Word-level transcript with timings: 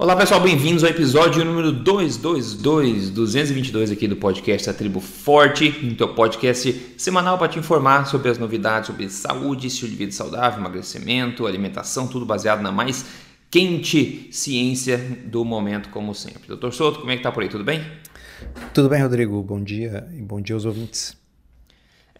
Olá 0.00 0.16
pessoal, 0.16 0.40
bem-vindos 0.40 0.82
ao 0.82 0.88
episódio 0.88 1.44
número 1.44 1.70
222, 1.70 3.10
222 3.10 3.90
aqui 3.90 4.08
do 4.08 4.16
podcast 4.16 4.66
da 4.66 4.72
Tribo 4.72 4.98
Forte, 4.98 5.78
então 5.82 6.14
podcast 6.14 6.94
semanal 6.96 7.36
para 7.36 7.48
te 7.48 7.58
informar 7.58 8.06
sobre 8.06 8.30
as 8.30 8.38
novidades 8.38 8.86
sobre 8.86 9.10
saúde, 9.10 9.66
estilo 9.66 9.90
de 9.90 9.98
vida 9.98 10.12
saudável, 10.12 10.58
emagrecimento, 10.58 11.46
alimentação, 11.46 12.08
tudo 12.08 12.24
baseado 12.24 12.62
na 12.62 12.72
mais 12.72 13.04
quente 13.50 14.30
ciência 14.32 14.96
do 15.26 15.44
momento, 15.44 15.90
como 15.90 16.14
sempre. 16.14 16.48
Doutor 16.48 16.72
Souto, 16.72 17.00
como 17.00 17.10
é 17.10 17.18
que 17.18 17.22
tá 17.22 17.30
por 17.30 17.42
aí? 17.42 17.50
Tudo 17.50 17.62
bem? 17.62 17.84
Tudo 18.72 18.88
bem, 18.88 19.02
Rodrigo. 19.02 19.42
Bom 19.42 19.62
dia 19.62 20.08
e 20.16 20.22
bom 20.22 20.40
dia 20.40 20.56
aos 20.56 20.64
ouvintes. 20.64 21.19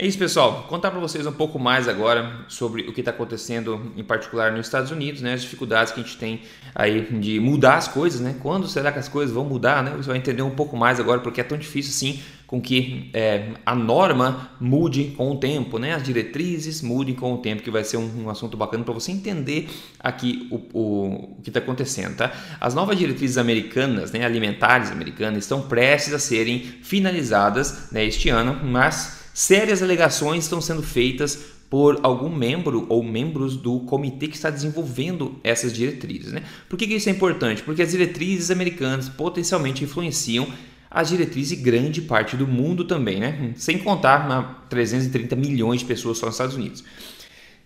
É 0.02 0.06
isso, 0.06 0.16
pessoal. 0.16 0.64
Contar 0.66 0.90
para 0.90 0.98
vocês 0.98 1.26
um 1.26 1.32
pouco 1.32 1.58
mais 1.58 1.86
agora 1.86 2.46
sobre 2.48 2.88
o 2.88 2.92
que 2.94 3.02
está 3.02 3.10
acontecendo, 3.10 3.92
em 3.94 4.02
particular 4.02 4.50
nos 4.50 4.64
Estados 4.64 4.90
Unidos, 4.90 5.20
né? 5.20 5.34
As 5.34 5.42
dificuldades 5.42 5.92
que 5.92 6.00
a 6.00 6.02
gente 6.02 6.16
tem 6.16 6.40
aí 6.74 7.02
de 7.02 7.38
mudar 7.38 7.74
as 7.74 7.86
coisas, 7.86 8.18
né? 8.18 8.34
Quando 8.40 8.66
será 8.66 8.90
que 8.92 8.98
as 8.98 9.10
coisas 9.10 9.34
vão 9.34 9.44
mudar, 9.44 9.84
né? 9.84 9.92
Você 9.94 10.08
vai 10.08 10.16
entender 10.16 10.40
um 10.40 10.52
pouco 10.52 10.74
mais 10.74 10.98
agora 10.98 11.20
porque 11.20 11.42
é 11.42 11.44
tão 11.44 11.58
difícil 11.58 11.90
assim 11.90 12.22
com 12.46 12.58
que 12.62 13.10
é, 13.12 13.50
a 13.64 13.74
norma 13.74 14.52
mude 14.58 15.12
com 15.18 15.32
o 15.32 15.36
tempo, 15.36 15.78
né? 15.78 15.92
As 15.92 16.02
diretrizes 16.02 16.80
mudem 16.80 17.14
com 17.14 17.34
o 17.34 17.38
tempo, 17.38 17.62
que 17.62 17.70
vai 17.70 17.84
ser 17.84 17.98
um, 17.98 18.24
um 18.24 18.30
assunto 18.30 18.56
bacana 18.56 18.82
para 18.82 18.94
você 18.94 19.12
entender 19.12 19.68
aqui 19.98 20.48
o, 20.50 20.56
o, 20.72 21.34
o 21.36 21.42
que 21.42 21.50
está 21.50 21.60
acontecendo, 21.60 22.16
tá? 22.16 22.32
As 22.58 22.72
novas 22.72 22.96
diretrizes 22.96 23.36
americanas, 23.36 24.12
né? 24.12 24.24
Alimentares 24.24 24.90
americanas, 24.90 25.44
estão 25.44 25.60
prestes 25.60 26.14
a 26.14 26.18
serem 26.18 26.60
finalizadas 26.60 27.92
né, 27.92 28.02
este 28.06 28.30
ano, 28.30 28.58
mas 28.64 29.19
Sérias 29.32 29.82
alegações 29.82 30.44
estão 30.44 30.60
sendo 30.60 30.82
feitas 30.82 31.38
por 31.70 32.00
algum 32.02 32.28
membro 32.28 32.84
ou 32.88 33.02
membros 33.02 33.56
do 33.56 33.80
comitê 33.80 34.26
que 34.26 34.34
está 34.34 34.50
desenvolvendo 34.50 35.38
essas 35.44 35.72
diretrizes. 35.72 36.32
Né? 36.32 36.42
Por 36.68 36.76
que, 36.76 36.84
isso 36.86 37.08
é 37.08 37.12
importante? 37.12 37.62
Porque 37.62 37.80
as 37.80 37.92
diretrizes 37.92 38.50
americanas 38.50 39.08
potencialmente 39.08 39.84
influenciam 39.84 40.48
as 40.90 41.08
diretrizes 41.08 41.56
de 41.56 41.62
grande 41.62 42.02
parte 42.02 42.36
do 42.36 42.48
mundo 42.48 42.84
também, 42.84 43.20
né? 43.20 43.52
sem 43.54 43.78
contar 43.78 44.66
330 44.68 45.36
milhões 45.36 45.80
de 45.80 45.86
pessoas 45.86 46.18
só 46.18 46.26
nos 46.26 46.34
Estados 46.34 46.56
Unidos. 46.56 46.82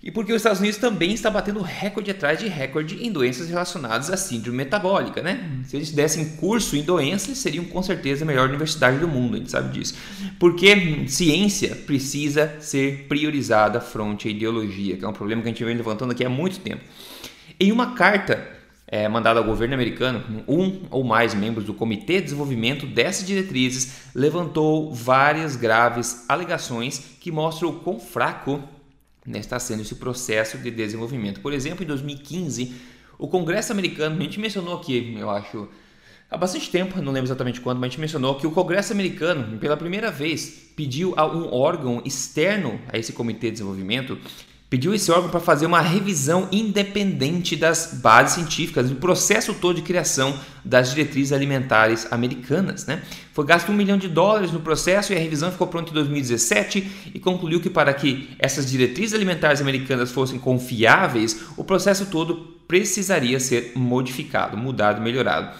E 0.04 0.10
porque 0.10 0.30
os 0.30 0.36
Estados 0.36 0.60
Unidos 0.60 0.76
também 0.76 1.14
está 1.14 1.30
batendo 1.30 1.62
recorde 1.62 2.10
atrás 2.10 2.38
de 2.38 2.46
recorde 2.46 3.02
em 3.02 3.10
doenças 3.10 3.48
relacionadas 3.48 4.10
à 4.10 4.18
síndrome 4.18 4.58
metabólica, 4.58 5.22
né? 5.22 5.62
Se 5.64 5.76
eles 5.76 5.90
dessem 5.90 6.36
curso 6.36 6.76
em 6.76 6.82
doenças, 6.82 7.38
seriam 7.38 7.64
com 7.64 7.82
certeza 7.82 8.22
a 8.22 8.26
melhor 8.26 8.46
universidade 8.50 8.98
do 8.98 9.08
mundo, 9.08 9.36
a 9.36 9.38
gente 9.38 9.50
sabe 9.50 9.72
disso. 9.72 9.94
Porque 10.38 11.06
ciência 11.08 11.74
precisa 11.74 12.54
ser 12.60 13.06
priorizada 13.08 13.80
frente 13.80 14.28
à 14.28 14.30
ideologia, 14.30 14.98
que 14.98 15.04
é 15.06 15.08
um 15.08 15.12
problema 15.14 15.40
que 15.40 15.48
a 15.48 15.50
gente 15.52 15.64
vem 15.64 15.74
levantando 15.74 16.12
aqui 16.12 16.22
há 16.22 16.28
muito 16.28 16.60
tempo. 16.60 16.84
Em 17.58 17.72
uma 17.72 17.94
carta 17.94 18.46
é, 18.86 19.08
mandada 19.08 19.40
ao 19.40 19.46
governo 19.46 19.72
americano, 19.72 20.22
um 20.46 20.82
ou 20.90 21.02
mais 21.02 21.32
membros 21.32 21.64
do 21.64 21.72
Comitê 21.72 22.16
de 22.16 22.24
Desenvolvimento 22.24 22.86
dessas 22.86 23.26
diretrizes 23.26 24.10
levantou 24.14 24.92
várias 24.92 25.56
graves 25.56 26.26
alegações 26.28 27.16
que 27.18 27.32
mostram 27.32 27.70
o 27.70 27.80
quão 27.80 27.98
fraco 27.98 28.62
está 29.32 29.58
sendo 29.58 29.82
esse 29.82 29.94
processo 29.94 30.58
de 30.58 30.70
desenvolvimento. 30.70 31.40
Por 31.40 31.52
exemplo, 31.52 31.82
em 31.82 31.86
2015, 31.86 32.74
o 33.18 33.28
Congresso 33.28 33.72
americano, 33.72 34.16
a 34.18 34.22
gente 34.22 34.38
mencionou 34.38 34.76
aqui, 34.76 35.16
eu 35.18 35.30
acho, 35.30 35.68
há 36.30 36.36
bastante 36.36 36.70
tempo, 36.70 37.00
não 37.00 37.12
lembro 37.12 37.26
exatamente 37.26 37.60
quando, 37.60 37.78
mas 37.78 37.88
a 37.88 37.90
gente 37.90 38.00
mencionou 38.00 38.34
que 38.34 38.46
o 38.46 38.50
Congresso 38.50 38.92
americano, 38.92 39.58
pela 39.58 39.76
primeira 39.76 40.10
vez, 40.10 40.72
pediu 40.76 41.14
a 41.16 41.26
um 41.26 41.52
órgão 41.52 42.02
externo 42.04 42.80
a 42.92 42.98
esse 42.98 43.12
Comitê 43.12 43.46
de 43.46 43.52
Desenvolvimento 43.52 44.18
pediu 44.68 44.94
esse 44.94 45.10
órgão 45.12 45.30
para 45.30 45.40
fazer 45.40 45.66
uma 45.66 45.80
revisão 45.80 46.48
independente 46.50 47.54
das 47.54 48.00
bases 48.02 48.34
científicas, 48.34 48.88
do 48.88 48.96
processo 48.96 49.54
todo 49.54 49.76
de 49.76 49.82
criação 49.82 50.38
das 50.64 50.90
diretrizes 50.90 51.32
alimentares 51.32 52.10
americanas. 52.10 52.86
Né? 52.86 53.02
Foi 53.32 53.44
gasto 53.44 53.70
um 53.70 53.74
milhão 53.74 53.96
de 53.96 54.08
dólares 54.08 54.50
no 54.50 54.60
processo 54.60 55.12
e 55.12 55.16
a 55.16 55.18
revisão 55.18 55.52
ficou 55.52 55.66
pronta 55.66 55.90
em 55.90 55.94
2017 55.94 57.12
e 57.14 57.20
concluiu 57.20 57.60
que 57.60 57.70
para 57.70 57.94
que 57.94 58.30
essas 58.38 58.68
diretrizes 58.68 59.14
alimentares 59.14 59.60
americanas 59.60 60.10
fossem 60.10 60.38
confiáveis, 60.38 61.44
o 61.56 61.62
processo 61.62 62.06
todo 62.06 62.54
precisaria 62.66 63.38
ser 63.38 63.72
modificado, 63.76 64.56
mudado, 64.56 65.00
melhorado. 65.00 65.54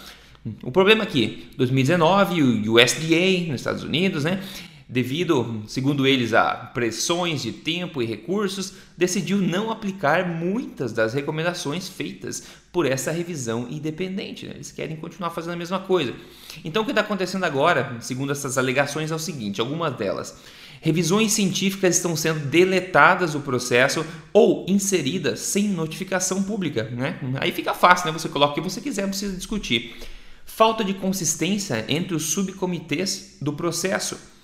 O 0.61 0.71
problema 0.71 1.03
é 1.03 1.07
que 1.07 1.49
2019 1.57 2.43
o 2.43 2.73
USDA 2.73 3.47
nos 3.47 3.61
Estados 3.61 3.83
Unidos, 3.83 4.23
né, 4.23 4.41
devido, 4.87 5.63
segundo 5.67 6.05
eles, 6.05 6.33
a 6.33 6.53
pressões 6.53 7.41
de 7.41 7.51
tempo 7.51 8.01
e 8.01 8.05
recursos, 8.05 8.73
decidiu 8.95 9.37
não 9.37 9.71
aplicar 9.71 10.27
muitas 10.27 10.93
das 10.93 11.13
recomendações 11.13 11.89
feitas 11.89 12.43
por 12.71 12.85
essa 12.85 13.11
revisão 13.11 13.67
independente. 13.69 14.45
Né? 14.45 14.53
Eles 14.55 14.71
querem 14.71 14.95
continuar 14.95 15.31
fazendo 15.31 15.53
a 15.53 15.57
mesma 15.57 15.79
coisa. 15.79 16.13
Então, 16.63 16.83
o 16.83 16.85
que 16.85 16.91
está 16.91 17.01
acontecendo 17.01 17.43
agora, 17.43 17.97
segundo 17.99 18.31
essas 18.31 18.57
alegações, 18.57 19.11
é 19.11 19.15
o 19.15 19.19
seguinte: 19.19 19.59
algumas 19.59 19.95
delas. 19.95 20.37
Revisões 20.81 21.31
científicas 21.31 21.95
estão 21.95 22.15
sendo 22.15 22.41
deletadas 22.41 23.33
do 23.33 23.39
processo 23.39 24.05
ou 24.31 24.65
inseridas 24.67 25.39
sem 25.39 25.67
notificação 25.69 26.43
pública. 26.43 26.83
Né? 26.83 27.17
Aí 27.39 27.51
fica 27.51 27.73
fácil, 27.73 28.05
né? 28.05 28.11
você 28.11 28.29
coloca 28.29 28.51
o 28.51 28.55
que 28.55 28.61
você 28.61 28.79
quiser, 28.79 29.01
não 29.01 29.09
precisa 29.09 29.35
discutir. 29.35 29.95
Falta 30.45 30.83
de 30.83 30.93
consistência 30.93 31.83
entre 31.87 32.13
os 32.13 32.25
subcomitês 32.25 33.37
do 33.41 33.51
processo 33.53 34.34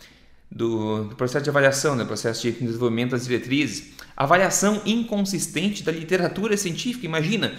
do, 0.51 1.05
do, 1.05 1.15
processo 1.15 1.43
de 1.43 1.49
avaliação, 1.49 1.95
do 1.95 1.99
né, 1.99 2.05
processo 2.05 2.41
de 2.41 2.51
desenvolvimento 2.51 3.11
das 3.11 3.25
diretrizes, 3.25 3.93
avaliação 4.17 4.81
inconsistente 4.85 5.83
da 5.83 5.91
literatura 5.91 6.57
científica. 6.57 7.05
Imagina, 7.05 7.53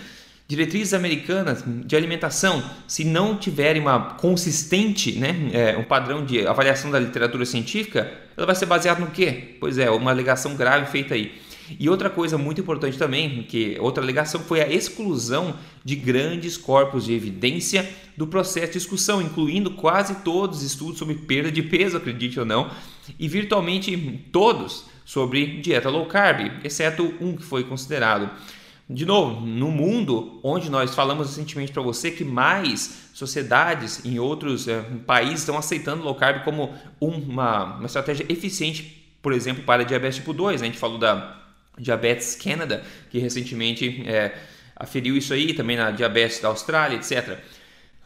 diretrizes 0.46 0.92
americanas 0.92 1.64
de 1.66 1.96
alimentação, 1.96 2.62
se 2.86 3.04
não 3.04 3.36
tiverem 3.36 3.80
uma 3.80 4.14
consistente, 4.14 5.12
né, 5.18 5.50
é, 5.52 5.76
um 5.78 5.84
padrão 5.84 6.24
de 6.24 6.46
avaliação 6.46 6.90
da 6.90 6.98
literatura 6.98 7.46
científica, 7.46 8.12
ela 8.36 8.46
vai 8.46 8.54
ser 8.54 8.66
baseada 8.66 9.00
no 9.00 9.10
quê? 9.10 9.56
Pois 9.58 9.78
é, 9.78 9.90
uma 9.90 10.10
alegação 10.10 10.54
grave 10.54 10.90
feita 10.90 11.14
aí. 11.14 11.40
E 11.78 11.88
outra 11.88 12.10
coisa 12.10 12.36
muito 12.36 12.60
importante 12.60 12.98
também, 12.98 13.42
que 13.42 13.76
outra 13.80 14.02
alegação 14.02 14.40
foi 14.40 14.60
a 14.60 14.72
exclusão 14.72 15.54
de 15.84 15.96
grandes 15.96 16.56
corpos 16.56 17.04
de 17.04 17.12
evidência 17.12 17.88
do 18.16 18.26
processo 18.26 18.68
de 18.68 18.78
discussão, 18.78 19.22
incluindo 19.22 19.70
quase 19.72 20.16
todos 20.16 20.58
os 20.58 20.64
estudos 20.64 20.98
sobre 20.98 21.14
perda 21.14 21.50
de 21.50 21.62
peso, 21.62 21.96
acredite 21.96 22.38
ou 22.38 22.46
não, 22.46 22.70
e 23.18 23.28
virtualmente 23.28 23.96
todos 24.30 24.86
sobre 25.04 25.60
dieta 25.60 25.88
low 25.88 26.06
carb, 26.06 26.52
exceto 26.64 27.14
um 27.20 27.36
que 27.36 27.42
foi 27.42 27.64
considerado. 27.64 28.30
De 28.88 29.06
novo, 29.06 29.40
no 29.40 29.70
mundo 29.70 30.40
onde 30.42 30.70
nós 30.70 30.94
falamos 30.94 31.28
recentemente 31.28 31.72
para 31.72 31.82
você 31.82 32.10
que 32.10 32.24
mais 32.24 33.08
sociedades 33.14 34.04
em 34.04 34.18
outros 34.18 34.68
é, 34.68 34.80
países 35.06 35.40
estão 35.40 35.56
aceitando 35.56 36.02
low 36.02 36.14
carb 36.14 36.44
como 36.44 36.74
uma, 37.00 37.76
uma 37.76 37.86
estratégia 37.86 38.26
eficiente, 38.28 39.14
por 39.22 39.32
exemplo, 39.32 39.62
para 39.62 39.84
diabetes 39.84 40.16
tipo 40.16 40.32
2. 40.32 40.60
Né? 40.60 40.66
A 40.66 40.70
gente 40.70 40.80
falou 40.80 40.98
da 40.98 41.41
Diabetes 41.78 42.34
Canada, 42.34 42.82
que 43.10 43.18
recentemente 43.18 44.02
é, 44.06 44.34
aferiu 44.76 45.16
isso 45.16 45.32
aí, 45.32 45.54
também 45.54 45.76
na 45.76 45.90
diabetes 45.90 46.40
da 46.40 46.48
Austrália, 46.48 46.96
etc. 46.96 47.38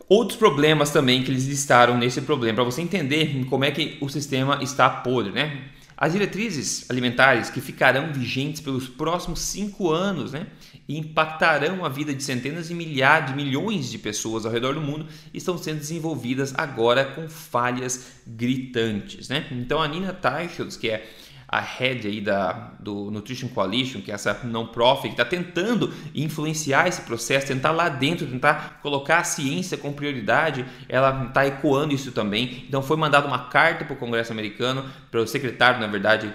Outros 0.09 0.39
problemas 0.39 0.91
também 0.91 1.23
que 1.23 1.31
eles 1.31 1.47
listaram 1.47 1.99
nesse 1.99 2.21
problema, 2.21 2.57
para 2.57 2.65
você 2.65 2.81
entender 2.81 3.45
como 3.47 3.65
é 3.65 3.71
que 3.71 3.99
o 4.01 4.09
sistema 4.09 4.61
está 4.63 4.89
podre, 4.89 5.33
né? 5.33 5.65
As 5.97 6.13
diretrizes 6.13 6.91
alimentares 6.91 7.49
que 7.49 7.59
ficarão 7.59 8.13
vigentes 8.13 8.61
pelos 8.61 8.87
próximos 8.87 9.41
cinco 9.41 9.91
anos 9.91 10.33
né, 10.33 10.47
e 10.87 10.99
impactarão 10.99 11.87
a 11.87 11.89
vida 11.89 12.13
de 12.15 12.23
centenas 12.23 12.69
de 12.69 12.75
milhares, 12.75 13.31
de 13.31 13.35
milhões 13.35 13.91
de 13.91 13.97
pessoas 13.97 14.45
ao 14.45 14.53
redor 14.53 14.75
do 14.75 14.81
mundo 14.83 15.07
estão 15.33 15.57
sendo 15.57 15.79
desenvolvidas 15.79 16.53
agora 16.55 17.03
com 17.03 17.27
falhas 17.31 18.09
gritantes. 18.27 19.31
Né? 19.31 19.47
Então 19.51 19.81
a 19.81 19.89
Nina 19.89 20.13
Teichels, 20.13 20.77
que 20.77 20.91
é 20.91 21.09
a 21.49 21.61
head 21.61 22.07
aí 22.07 22.21
da, 22.21 22.73
do 22.81 23.11
Nutrition 23.11 23.49
Coalition, 23.49 24.01
que 24.01 24.11
é 24.11 24.15
essa 24.15 24.41
non-profit, 24.45 25.15
que 25.15 25.21
está 25.21 25.25
tentando 25.25 25.93
influenciar 26.15 26.89
esse 26.89 27.03
processo, 27.03 27.47
tentar 27.47 27.71
lá 27.71 27.89
dentro, 27.89 28.27
tentar 28.27 28.81
colocar 28.83 29.19
a 29.19 29.25
ciência 29.25 29.77
com 29.77 29.93
prioridade, 29.93 30.67
ela 30.89 31.27
está 31.29 31.47
ecoando 31.47 31.95
isso 31.95 32.11
também. 32.11 32.65
Então 32.69 32.83
foi 32.83 32.97
mandada 32.97 33.27
uma 33.27 33.49
carta 33.49 33.85
para 33.85 33.95
o 33.95 33.97
Congresso 33.97 34.33
americano, 34.33 34.85
para 35.11 35.21
o 35.21 35.27
secretário, 35.27 35.81
na 35.81 35.87
verdade, 35.87 36.35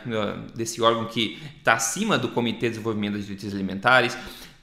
desse 0.56 0.82
órgão 0.82 1.06
que 1.06 1.40
está 1.58 1.74
acima 1.74 2.18
do 2.18 2.30
Comitê 2.30 2.68
de 2.68 2.70
Desenvolvimento 2.70 3.14
das 3.14 3.26
Diretrizes 3.26 3.54
Alimentares, 3.54 4.18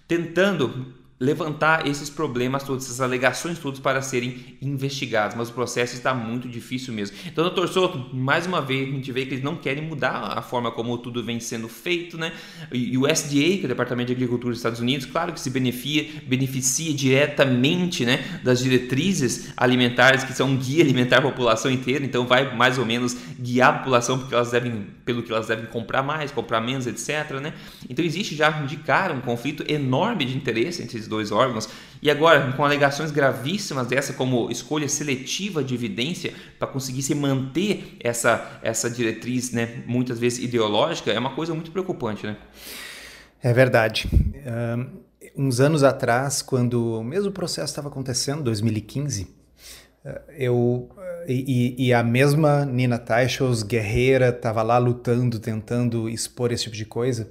tentando 0.07 0.95
levantar 1.21 1.87
esses 1.87 2.09
problemas 2.09 2.63
todos, 2.63 2.85
essas 2.85 3.01
alegações 3.01 3.59
todas 3.59 3.81
para 3.81 4.01
serem 4.01 4.57
investigados, 4.63 5.37
mas 5.37 5.49
o 5.49 5.53
processo 5.53 5.95
está 5.95 6.15
muito 6.15 6.49
difícil 6.49 6.95
mesmo. 6.95 7.17
Então, 7.27 7.43
doutor 7.45 7.69
Soto, 7.69 8.15
mais 8.15 8.47
uma 8.47 8.61
vez 8.61 8.89
a 8.89 8.93
gente 8.93 9.11
vê 9.11 9.27
que 9.27 9.35
eles 9.35 9.45
não 9.45 9.57
querem 9.57 9.83
mudar 9.83 10.39
a 10.39 10.43
forma 10.43 10.71
como 10.71 10.97
tudo 10.99 11.25
vem 11.25 11.41
sendo 11.41 11.69
feito, 11.69 12.17
né? 12.17 12.33
E 12.73 12.97
o 12.97 13.03
USDA, 13.03 13.31
que 13.31 13.61
é 13.63 13.65
o 13.65 13.69
Departamento 13.69 14.09
de 14.09 14.13
Agricultura 14.13 14.53
dos 14.53 14.59
Estados 14.59 14.81
Unidos, 14.81 15.07
claro 15.07 15.33
que 15.33 15.41
se 15.41 15.51
beneficia, 15.51 16.07
beneficia 16.27 16.95
diretamente, 16.95 18.05
né, 18.05 18.41
das 18.45 18.61
diretrizes 18.61 19.53
alimentares 19.57 20.23
que 20.23 20.33
são 20.33 20.49
um 20.49 20.57
guia 20.57 20.85
alimentar 20.85 21.21
para 21.21 21.29
a 21.29 21.33
população 21.33 21.71
inteira, 21.71 22.05
então 22.05 22.27
vai 22.27 22.55
mais 22.55 22.79
ou 22.79 22.87
menos 22.87 23.17
guiar 23.39 23.75
a 23.75 23.79
população 23.79 24.19
porque 24.19 24.35
elas 24.35 24.53
devem, 24.53 24.87
pelo 25.05 25.23
que 25.23 25.33
elas 25.33 25.49
devem 25.49 25.67
comprar 25.67 26.03
mais, 26.03 26.31
comprar 26.31 26.61
menos, 26.61 26.87
etc, 26.87 27.41
né? 27.41 27.55
Então 27.89 28.05
existe 28.05 28.37
já 28.37 28.51
de 28.51 28.77
cara 28.77 29.13
um 29.13 29.21
conflito 29.21 29.65
enorme 29.69 30.25
de 30.25 30.37
interesse 30.37 30.83
entre 30.83 31.08
dois 31.09 31.33
órgãos 31.33 31.69
E 32.01 32.11
agora, 32.11 32.53
com 32.53 32.65
alegações 32.65 33.11
gravíssimas 33.11 33.87
dessa, 33.87 34.13
como 34.13 34.51
escolha 34.51 34.89
seletiva 34.89 35.65
de 35.65 35.75
evidência 35.75 36.33
para 36.59 36.69
conseguir 36.69 37.03
se 37.03 37.15
manter 37.15 37.97
essa, 38.01 38.61
essa 38.63 38.89
diretriz, 38.89 39.51
né, 39.51 39.83
muitas 39.87 40.19
vezes 40.19 40.39
ideológica, 40.45 41.11
é 41.11 41.19
uma 41.19 41.35
coisa 41.35 41.55
muito 41.55 41.71
preocupante, 41.71 42.27
né? 42.27 42.37
É 43.43 43.53
verdade. 43.53 44.09
Uns 45.37 45.61
anos 45.61 45.83
atrás, 45.83 46.43
quando 46.43 46.99
o 46.99 47.05
mesmo 47.05 47.31
processo 47.31 47.71
estava 47.71 47.89
acontecendo, 47.89 48.43
2015, 48.43 49.29
eh, 50.05 50.23
eu 50.37 50.91
e, 51.29 51.75
e, 51.89 51.93
a 51.93 52.03
mesma 52.03 52.65
Nina 52.65 52.99
Teichels, 52.99 53.63
guerreira, 53.63 54.31
estava 54.31 54.63
lá 54.63 54.79
lutando, 54.79 55.39
tentando 55.39 56.09
expor 56.09 56.53
esse 56.53 56.65
tipo 56.65 56.77
de 56.77 56.87
coisa. 56.87 57.31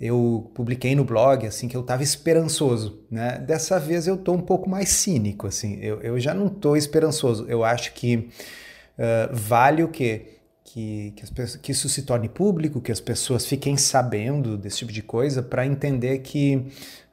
Eu 0.00 0.50
publiquei 0.54 0.94
no 0.94 1.04
blog 1.04 1.46
assim 1.46 1.68
que 1.68 1.76
eu 1.76 1.80
estava 1.80 2.02
esperançoso, 2.02 3.04
né? 3.10 3.38
Dessa 3.38 3.78
vez 3.78 4.06
eu 4.06 4.16
estou 4.16 4.34
um 4.34 4.40
pouco 4.40 4.68
mais 4.68 4.88
cínico, 4.88 5.46
assim. 5.46 5.78
Eu, 5.80 6.00
eu 6.00 6.18
já 6.18 6.34
não 6.34 6.48
estou 6.48 6.76
esperançoso. 6.76 7.46
Eu 7.48 7.62
acho 7.62 7.94
que 7.94 8.16
uh, 8.16 9.32
vale 9.32 9.82
o 9.84 9.88
quê? 9.88 10.40
Que, 10.64 11.12
que, 11.16 11.32
pessoas, 11.32 11.56
que, 11.56 11.70
isso 11.70 11.88
se 11.88 12.02
torne 12.02 12.28
público, 12.28 12.80
que 12.80 12.90
as 12.90 13.00
pessoas 13.00 13.46
fiquem 13.46 13.76
sabendo 13.76 14.58
desse 14.58 14.78
tipo 14.78 14.92
de 14.92 15.02
coisa 15.02 15.42
para 15.42 15.64
entender 15.64 16.18
que, 16.18 16.56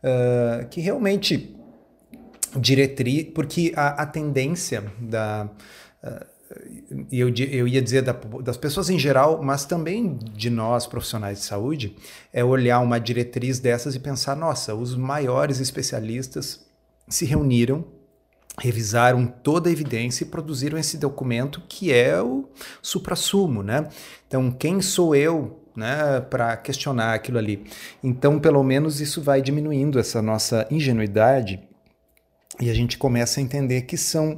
uh, 0.03 0.67
que 0.69 0.81
realmente 0.81 1.55
diretriz, 2.59 3.25
porque 3.35 3.71
a, 3.75 4.01
a 4.01 4.05
tendência 4.05 4.83
da 4.99 5.49
e 7.11 7.19
eu, 7.19 7.29
eu 7.29 7.67
ia 7.67 7.81
dizer 7.81 8.01
da, 8.01 8.13
das 8.43 8.57
pessoas 8.57 8.89
em 8.89 8.99
geral, 8.99 9.41
mas 9.41 9.65
também 9.65 10.17
de 10.33 10.49
nós 10.49 10.85
profissionais 10.85 11.39
de 11.39 11.45
saúde, 11.45 11.95
é 12.33 12.43
olhar 12.43 12.79
uma 12.79 12.99
diretriz 12.99 13.59
dessas 13.59 13.95
e 13.95 13.99
pensar: 13.99 14.35
nossa, 14.35 14.75
os 14.75 14.95
maiores 14.95 15.59
especialistas 15.59 16.65
se 17.07 17.25
reuniram, 17.25 17.85
revisaram 18.59 19.25
toda 19.25 19.69
a 19.69 19.71
evidência 19.71 20.23
e 20.23 20.27
produziram 20.27 20.77
esse 20.77 20.97
documento 20.97 21.61
que 21.67 21.91
é 21.91 22.21
o 22.21 22.49
supra-sumo, 22.81 23.63
né? 23.63 23.87
Então, 24.27 24.51
quem 24.51 24.81
sou 24.81 25.15
eu 25.15 25.59
né, 25.75 26.19
para 26.21 26.57
questionar 26.57 27.13
aquilo 27.13 27.37
ali? 27.37 27.63
Então, 28.03 28.39
pelo 28.39 28.63
menos 28.63 28.99
isso 28.99 29.21
vai 29.21 29.41
diminuindo 29.41 29.99
essa 29.99 30.21
nossa 30.21 30.67
ingenuidade 30.69 31.59
e 32.59 32.69
a 32.69 32.73
gente 32.73 32.97
começa 32.97 33.39
a 33.39 33.43
entender 33.43 33.83
que 33.83 33.97
são 33.97 34.37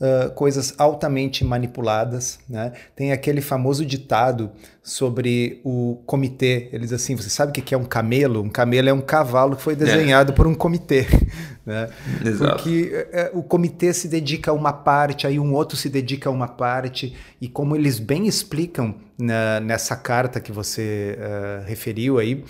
uh, 0.00 0.30
coisas 0.32 0.74
altamente 0.78 1.44
manipuladas. 1.44 2.38
Né? 2.48 2.72
Tem 2.96 3.12
aquele 3.12 3.40
famoso 3.40 3.84
ditado 3.84 4.50
sobre 4.82 5.60
o 5.62 6.02
comitê. 6.06 6.68
Eles 6.72 6.92
assim, 6.92 7.14
você 7.14 7.28
sabe 7.28 7.50
o 7.50 7.62
que 7.62 7.74
é 7.74 7.78
um 7.78 7.84
camelo? 7.84 8.42
Um 8.42 8.48
camelo 8.48 8.88
é 8.88 8.92
um 8.92 9.00
cavalo 9.00 9.54
que 9.54 9.62
foi 9.62 9.76
desenhado 9.76 10.32
é. 10.32 10.34
por 10.34 10.46
um 10.46 10.54
comitê. 10.54 11.06
Né? 11.66 11.88
Exato. 12.24 12.54
Porque 12.56 13.06
uh, 13.34 13.38
o 13.38 13.42
comitê 13.44 13.92
se 13.92 14.08
dedica 14.08 14.50
a 14.50 14.54
uma 14.54 14.72
parte, 14.72 15.26
aí 15.26 15.38
um 15.38 15.54
outro 15.54 15.76
se 15.76 15.88
dedica 15.88 16.28
a 16.28 16.32
uma 16.32 16.48
parte, 16.48 17.14
e 17.40 17.46
como 17.46 17.76
eles 17.76 18.00
bem 18.00 18.26
explicam 18.26 18.96
na, 19.16 19.60
nessa 19.60 19.94
carta 19.94 20.40
que 20.40 20.50
você 20.50 21.16
uh, 21.18 21.68
referiu 21.68 22.18
aí, 22.18 22.42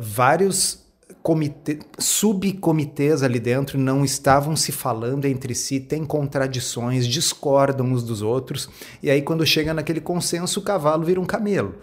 vários 0.00 0.87
comitê, 1.28 1.78
subcomitês 1.98 3.22
ali 3.22 3.38
dentro 3.38 3.78
não 3.78 4.02
estavam 4.02 4.56
se 4.56 4.72
falando 4.72 5.26
entre 5.26 5.54
si, 5.54 5.78
têm 5.78 6.02
contradições, 6.02 7.06
discordam 7.06 7.84
uns 7.84 8.02
dos 8.02 8.22
outros, 8.22 8.66
e 9.02 9.10
aí 9.10 9.20
quando 9.20 9.44
chega 9.44 9.74
naquele 9.74 10.00
consenso, 10.00 10.58
o 10.58 10.62
cavalo 10.62 11.04
vira 11.04 11.20
um 11.20 11.26
camelo. 11.26 11.74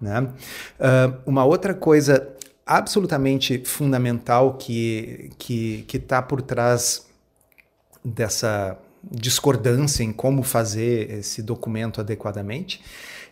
Né? 0.00 0.22
Uh, 0.22 1.20
uma 1.24 1.44
outra 1.44 1.72
coisa 1.72 2.34
absolutamente 2.66 3.62
fundamental 3.64 4.54
que 4.54 5.30
que 5.38 5.86
está 5.92 6.20
por 6.20 6.42
trás 6.42 7.06
dessa 8.04 8.76
discordância 9.08 10.02
em 10.02 10.12
como 10.12 10.42
fazer 10.42 11.12
esse 11.12 11.42
documento 11.42 12.00
adequadamente 12.00 12.82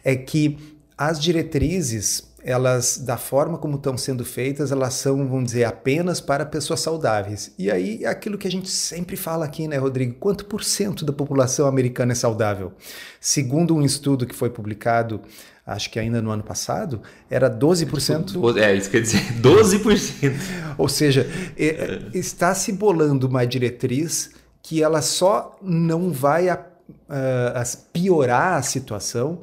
é 0.05 0.15
que 0.15 0.57
as 0.97 1.21
diretrizes 1.21 2.28
elas, 2.43 2.99
da 2.99 3.17
forma 3.17 3.59
como 3.59 3.77
estão 3.77 3.97
sendo 3.99 4.25
feitas, 4.25 4.71
elas 4.71 4.95
são, 4.95 5.29
vamos 5.29 5.47
dizer, 5.47 5.65
apenas 5.65 6.21
para 6.21 6.47
pessoas 6.47 6.81
saudáveis. 6.81 7.53
E 7.59 7.71
aí, 7.71 8.05
é 8.05 8.09
aquilo 8.09 8.39
que 8.39 8.47
a 8.47 8.51
gente 8.51 8.69
sempre 8.69 9.17
fala 9.17 9.45
aqui, 9.45 9.67
né, 9.67 9.77
Rodrigo? 9.77 10.15
Quanto 10.15 10.45
por 10.45 10.63
cento 10.63 11.05
da 11.05 11.13
população 11.13 11.67
americana 11.67 12.13
é 12.13 12.15
saudável? 12.15 12.73
Segundo 13.21 13.75
um 13.75 13.83
estudo 13.83 14.27
que 14.27 14.35
foi 14.35 14.51
publicado, 14.51 15.21
acho 15.67 15.91
que 15.91 15.99
ainda 15.99 16.23
no 16.23 16.31
ano 16.31 16.43
passado, 16.43 17.03
era 17.29 17.51
12%. 17.51 18.57
É, 18.57 18.75
isso 18.75 18.91
quer 18.91 19.03
dizer 19.03 19.21
12%. 19.43 20.33
Ou 20.79 20.89
seja, 20.89 21.29
é, 21.59 22.03
está 22.15 22.55
se 22.55 22.73
bolando 22.73 23.27
uma 23.27 23.45
diretriz 23.45 24.31
que 24.63 24.83
ela 24.83 25.03
só 25.03 25.57
não 25.61 26.13
vai 26.13 26.49
a, 26.49 26.65
a, 27.09 27.63
a 27.63 27.65
piorar 27.93 28.55
a 28.55 28.63
situação 28.63 29.43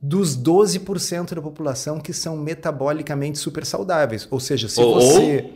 dos 0.00 0.36
12% 0.38 1.34
da 1.34 1.42
população 1.42 1.98
que 1.98 2.12
são 2.12 2.36
metabolicamente 2.36 3.38
super 3.38 3.66
saudáveis. 3.66 4.28
Ou 4.30 4.38
seja, 4.38 4.68
se 4.68 4.80
ou, 4.80 4.94
você. 4.94 5.50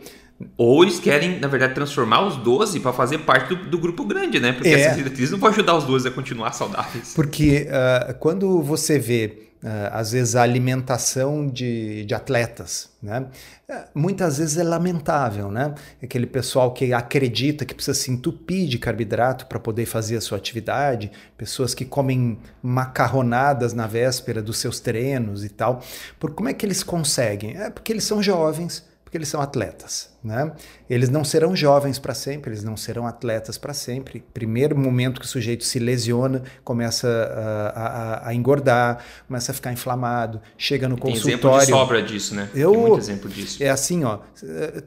Ou 0.57 0.83
eles 0.83 0.99
querem, 0.99 1.39
na 1.39 1.47
verdade, 1.47 1.73
transformar 1.75 2.25
os 2.27 2.35
12 2.37 2.79
para 2.79 2.91
fazer 2.91 3.19
parte 3.19 3.55
do, 3.55 3.69
do, 3.69 3.77
grupo 3.77 4.03
grande, 4.03 4.39
né? 4.39 4.51
Porque 4.51 4.69
é. 4.69 4.73
essa 4.73 4.95
diretriz 4.95 5.31
não 5.31 5.39
vai 5.39 5.51
ajudar 5.51 5.77
os 5.77 5.85
12 5.85 6.07
a 6.07 6.11
continuar 6.11 6.51
saudáveis. 6.51 7.13
Porque 7.15 7.67
uh, 7.67 8.13
quando 8.15 8.61
você 8.61 8.99
vê 8.99 9.50
às 9.91 10.11
vezes 10.11 10.35
a 10.35 10.41
alimentação 10.41 11.47
de, 11.47 12.03
de 12.05 12.13
atletas, 12.13 12.89
né? 13.01 13.27
É, 13.69 13.85
muitas 13.93 14.37
vezes 14.37 14.57
é 14.57 14.63
lamentável, 14.63 15.51
né? 15.51 15.73
Aquele 16.01 16.25
pessoal 16.25 16.73
que 16.73 16.93
acredita 16.93 17.63
que 17.63 17.73
precisa 17.73 17.97
se 17.97 18.11
entupir 18.11 18.67
de 18.67 18.77
carboidrato 18.77 19.45
para 19.45 19.59
poder 19.59 19.85
fazer 19.85 20.17
a 20.17 20.21
sua 20.21 20.37
atividade, 20.37 21.11
pessoas 21.37 21.73
que 21.73 21.85
comem 21.85 22.37
macarronadas 22.61 23.73
na 23.73 23.87
véspera 23.87 24.41
dos 24.41 24.57
seus 24.57 24.79
treinos 24.79 25.45
e 25.45 25.49
tal. 25.49 25.81
Por 26.19 26.31
como 26.31 26.49
é 26.49 26.53
que 26.53 26.65
eles 26.65 26.83
conseguem? 26.83 27.57
É 27.57 27.69
porque 27.69 27.91
eles 27.93 28.03
são 28.03 28.21
jovens, 28.21 28.85
porque 29.03 29.17
eles 29.17 29.29
são 29.29 29.41
atletas. 29.41 30.10
Né? 30.23 30.51
Eles 30.87 31.09
não 31.09 31.23
serão 31.23 31.55
jovens 31.55 31.97
para 31.97 32.13
sempre, 32.13 32.51
eles 32.51 32.63
não 32.63 32.77
serão 32.77 33.07
atletas 33.07 33.57
para 33.57 33.73
sempre. 33.73 34.23
Primeiro 34.33 34.77
momento 34.77 35.19
que 35.19 35.25
o 35.25 35.29
sujeito 35.29 35.63
se 35.63 35.79
lesiona, 35.79 36.43
começa 36.63 37.07
a, 37.07 37.81
a, 37.81 38.27
a 38.29 38.33
engordar, 38.35 39.03
começa 39.27 39.51
a 39.51 39.55
ficar 39.55 39.73
inflamado, 39.73 40.39
chega 40.55 40.87
no 40.87 40.95
Tem 40.95 41.13
consultório. 41.13 41.39
Tem 41.39 41.49
exemplo 41.49 41.65
de 41.65 41.71
sobra 41.71 42.03
disso, 42.03 42.35
né? 42.35 42.49
Eu, 42.53 42.71
Tem 42.71 42.81
muito 42.81 42.99
exemplo 42.99 43.29
disso. 43.29 43.63
É 43.63 43.69
assim, 43.69 44.03
ó, 44.03 44.19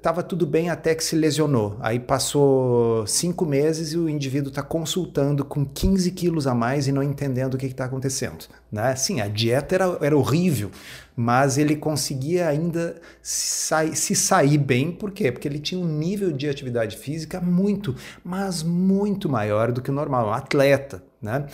tava 0.00 0.22
tudo 0.22 0.46
bem 0.46 0.70
até 0.70 0.94
que 0.94 1.02
se 1.02 1.16
lesionou. 1.16 1.76
Aí 1.80 1.98
passou 1.98 3.04
cinco 3.06 3.44
meses 3.44 3.92
e 3.92 3.98
o 3.98 4.08
indivíduo 4.08 4.50
está 4.50 4.62
consultando 4.62 5.44
com 5.44 5.64
15 5.64 6.10
quilos 6.12 6.46
a 6.46 6.54
mais 6.54 6.86
e 6.86 6.92
não 6.92 7.02
entendendo 7.02 7.54
o 7.54 7.58
que 7.58 7.66
está 7.66 7.86
acontecendo. 7.86 8.46
Né? 8.70 8.94
Sim, 8.96 9.20
a 9.20 9.28
dieta 9.28 9.74
era, 9.74 9.98
era 10.00 10.16
horrível, 10.16 10.70
mas 11.16 11.58
ele 11.58 11.76
conseguia 11.76 12.48
ainda 12.48 12.96
se, 13.22 13.94
se 13.94 14.16
sair 14.16 14.58
bem, 14.58 14.90
porque 14.90 15.23
quê? 15.24 15.32
Porque 15.32 15.48
ele 15.48 15.58
tinha 15.58 15.80
um 15.80 15.86
nível 15.86 16.30
de 16.30 16.48
atividade 16.48 16.96
física 16.96 17.40
muito, 17.40 17.94
mas 18.22 18.62
muito 18.62 19.28
maior 19.28 19.72
do 19.72 19.80
que 19.80 19.90
o 19.90 19.92
normal, 19.92 20.28
um 20.28 20.32
atleta, 20.32 21.02
né? 21.20 21.46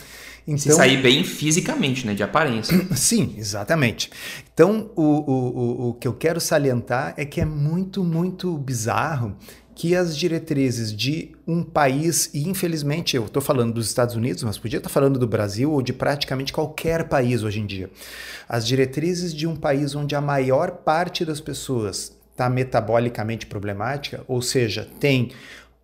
Então, 0.45 0.57
Se 0.57 0.71
sair 0.73 1.01
bem 1.01 1.23
fisicamente, 1.23 2.05
né? 2.05 2.13
De 2.13 2.23
aparência. 2.23 2.77
Sim, 2.95 3.35
exatamente. 3.37 4.09
Então, 4.53 4.91
o, 4.95 5.03
o, 5.03 5.33
o, 5.33 5.89
o 5.89 5.93
que 5.93 6.07
eu 6.07 6.13
quero 6.13 6.41
salientar 6.41 7.13
é 7.15 7.23
que 7.23 7.39
é 7.39 7.45
muito, 7.45 8.03
muito 8.03 8.57
bizarro 8.57 9.35
que 9.73 9.95
as 9.95 10.15
diretrizes 10.15 10.93
de 10.93 11.31
um 11.47 11.63
país, 11.63 12.29
e 12.33 12.47
infelizmente 12.47 13.15
eu 13.15 13.25
estou 13.25 13.41
falando 13.41 13.73
dos 13.73 13.87
Estados 13.87 14.15
Unidos, 14.15 14.43
mas 14.43 14.57
podia 14.57 14.77
estar 14.77 14.89
falando 14.89 15.17
do 15.17 15.25
Brasil 15.25 15.71
ou 15.71 15.81
de 15.81 15.93
praticamente 15.93 16.51
qualquer 16.51 17.07
país 17.07 17.41
hoje 17.41 17.61
em 17.61 17.65
dia, 17.65 17.89
as 18.47 18.67
diretrizes 18.67 19.33
de 19.33 19.47
um 19.47 19.55
país 19.55 19.95
onde 19.95 20.13
a 20.13 20.21
maior 20.21 20.71
parte 20.71 21.23
das 21.23 21.39
pessoas 21.39 22.20
está 22.41 22.49
metabolicamente 22.49 23.45
problemática, 23.45 24.23
ou 24.27 24.41
seja, 24.41 24.87
tem 24.99 25.31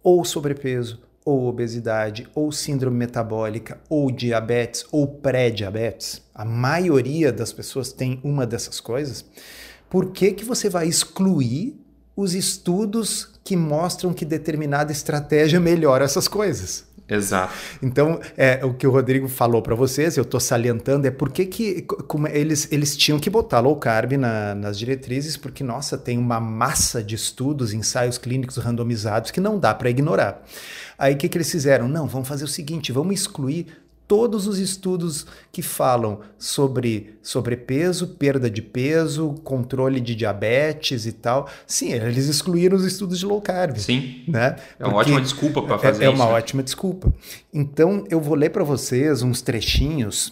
ou 0.02 0.26
sobrepeso, 0.26 1.00
ou 1.24 1.46
obesidade, 1.46 2.28
ou 2.34 2.52
síndrome 2.52 2.98
metabólica, 2.98 3.80
ou 3.90 4.10
diabetes, 4.10 4.86
ou 4.92 5.08
pré-diabetes, 5.08 6.22
a 6.34 6.46
maioria 6.46 7.32
das 7.32 7.52
pessoas 7.52 7.92
tem 7.92 8.20
uma 8.24 8.48
dessas 8.48 8.80
coisas, 8.80 9.26
por 9.90 10.12
que, 10.12 10.32
que 10.32 10.46
você 10.46 10.70
vai 10.70 10.88
excluir 10.88 11.76
os 12.16 12.34
estudos 12.34 13.30
que 13.44 13.56
mostram 13.56 14.14
que 14.14 14.26
determinada 14.26 14.92
estratégia 14.92 15.60
melhora 15.60 16.06
essas 16.06 16.28
coisas? 16.28 16.87
Exato. 17.10 17.54
Então, 17.82 18.20
é, 18.36 18.66
o 18.66 18.74
que 18.74 18.86
o 18.86 18.92
Rodrigo 18.92 19.28
falou 19.28 19.62
para 19.62 19.74
vocês, 19.74 20.18
eu 20.18 20.24
estou 20.24 20.40
salientando, 20.40 21.08
é 21.08 21.12
porque 21.12 21.46
que, 21.46 21.84
como 21.84 22.28
eles, 22.28 22.68
eles 22.72 22.98
tinham 22.98 23.18
que 23.18 23.30
botar 23.30 23.62
low 23.62 23.76
carb 23.78 24.14
na, 24.14 24.54
nas 24.54 24.78
diretrizes, 24.78 25.38
porque, 25.38 25.64
nossa, 25.64 25.98
tem 25.98 26.18
uma 26.18 26.40
massa 26.40 27.02
de 27.02 27.16
estudos, 27.16 27.74
ensaios 27.74 28.18
clínicos 28.18 28.58
randomizados 28.58 29.32
que 29.32 29.40
não 29.40 29.58
dá 29.58 29.74
para 29.74 29.90
ignorar. 29.90 30.44
Aí 30.98 31.14
o 31.14 31.18
que, 31.18 31.30
que 31.30 31.38
eles 31.38 31.50
fizeram? 31.50 31.88
Não, 31.88 32.08
vamos 32.08 32.28
fazer 32.28 32.44
o 32.44 32.48
seguinte, 32.48 32.92
vamos 32.92 33.14
excluir 33.14 33.68
todos 34.08 34.48
os 34.48 34.58
estudos 34.58 35.28
que 35.52 35.62
falam 35.62 36.22
sobre 36.40 37.18
sobrepeso, 37.22 38.08
perda 38.08 38.50
de 38.50 38.62
peso, 38.62 39.36
controle 39.44 40.00
de 40.00 40.16
diabetes 40.16 41.06
e 41.06 41.12
tal, 41.12 41.50
sim, 41.68 41.92
eles 41.92 42.28
excluíram 42.28 42.78
os 42.78 42.86
estudos 42.86 43.20
de 43.20 43.26
low 43.26 43.42
carb. 43.42 43.78
Sim. 43.78 44.24
Né? 44.28 44.56
É 44.80 44.86
uma 44.86 44.94
Porque 44.94 45.12
ótima 45.12 45.22
desculpa 45.22 45.62
para 45.62 45.78
fazer 45.78 46.06
é, 46.06 46.08
isso. 46.08 46.22
É 46.22 46.24
uma 46.24 46.26
né? 46.26 46.32
ótima 46.32 46.64
desculpa. 46.64 47.14
Então, 47.54 48.06
eu 48.10 48.22
vou 48.22 48.36
ler 48.36 48.50
para 48.50 48.64
vocês 48.64 49.22
uns 49.22 49.42
trechinhos 49.42 50.32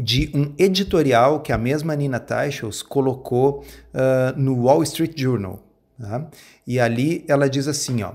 de 0.00 0.30
um 0.32 0.54
editorial 0.56 1.40
que 1.40 1.52
a 1.52 1.58
mesma 1.58 1.96
Nina 1.96 2.20
Teichels 2.20 2.82
colocou 2.82 3.64
uh, 3.92 4.38
no 4.38 4.62
Wall 4.64 4.84
Street 4.84 5.12
Journal. 5.16 5.60
Tá? 6.00 6.28
E 6.64 6.78
ali 6.78 7.24
ela 7.26 7.50
diz 7.50 7.66
assim, 7.66 8.02
ó. 8.02 8.12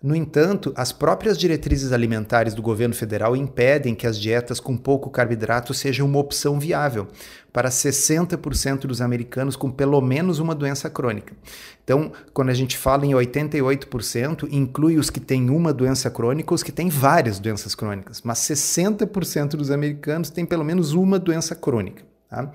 No 0.00 0.14
entanto, 0.14 0.72
as 0.76 0.92
próprias 0.92 1.36
diretrizes 1.36 1.90
alimentares 1.90 2.54
do 2.54 2.62
governo 2.62 2.94
federal 2.94 3.34
impedem 3.34 3.96
que 3.96 4.06
as 4.06 4.16
dietas 4.16 4.60
com 4.60 4.76
pouco 4.76 5.10
carboidrato 5.10 5.74
sejam 5.74 6.06
uma 6.06 6.20
opção 6.20 6.60
viável 6.60 7.08
para 7.52 7.68
60% 7.68 8.82
dos 8.82 9.00
americanos 9.00 9.56
com 9.56 9.72
pelo 9.72 10.00
menos 10.00 10.38
uma 10.38 10.54
doença 10.54 10.88
crônica. 10.88 11.34
Então, 11.82 12.12
quando 12.32 12.50
a 12.50 12.54
gente 12.54 12.78
fala 12.78 13.04
em 13.04 13.10
88%, 13.10 14.46
inclui 14.52 14.98
os 14.98 15.10
que 15.10 15.18
têm 15.18 15.50
uma 15.50 15.72
doença 15.72 16.08
crônica, 16.08 16.54
os 16.54 16.62
que 16.62 16.70
têm 16.70 16.88
várias 16.88 17.40
doenças 17.40 17.74
crônicas, 17.74 18.22
mas 18.22 18.38
60% 18.38 19.56
dos 19.56 19.72
americanos 19.72 20.30
têm 20.30 20.46
pelo 20.46 20.64
menos 20.64 20.92
uma 20.92 21.18
doença 21.18 21.56
crônica. 21.56 22.04
Tá? 22.30 22.52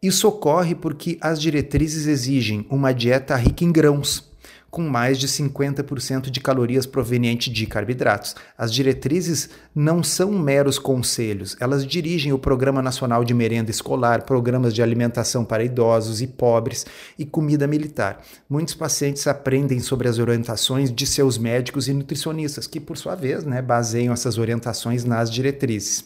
Isso 0.00 0.26
ocorre 0.26 0.74
porque 0.74 1.18
as 1.20 1.38
diretrizes 1.42 2.06
exigem 2.06 2.64
uma 2.70 2.94
dieta 2.94 3.36
rica 3.36 3.64
em 3.64 3.72
grãos 3.72 4.27
com 4.70 4.82
mais 4.82 5.18
de 5.18 5.26
50% 5.26 6.30
de 6.30 6.40
calorias 6.40 6.86
provenientes 6.86 7.52
de 7.52 7.66
carboidratos. 7.66 8.34
As 8.56 8.72
diretrizes 8.72 9.48
não 9.74 10.02
são 10.02 10.32
meros 10.32 10.78
conselhos, 10.78 11.56
elas 11.60 11.86
dirigem 11.86 12.32
o 12.32 12.38
Programa 12.38 12.82
Nacional 12.82 13.24
de 13.24 13.32
Merenda 13.32 13.70
Escolar, 13.70 14.24
programas 14.24 14.74
de 14.74 14.82
alimentação 14.82 15.44
para 15.44 15.64
idosos 15.64 16.20
e 16.20 16.26
pobres 16.26 16.84
e 17.18 17.24
comida 17.24 17.66
militar. 17.66 18.22
Muitos 18.48 18.74
pacientes 18.74 19.26
aprendem 19.26 19.80
sobre 19.80 20.08
as 20.08 20.18
orientações 20.18 20.92
de 20.92 21.06
seus 21.06 21.38
médicos 21.38 21.88
e 21.88 21.94
nutricionistas, 21.94 22.66
que 22.66 22.80
por 22.80 22.98
sua 22.98 23.14
vez 23.14 23.44
né, 23.44 23.62
baseiam 23.62 24.12
essas 24.12 24.36
orientações 24.36 25.04
nas 25.04 25.30
diretrizes. 25.30 26.04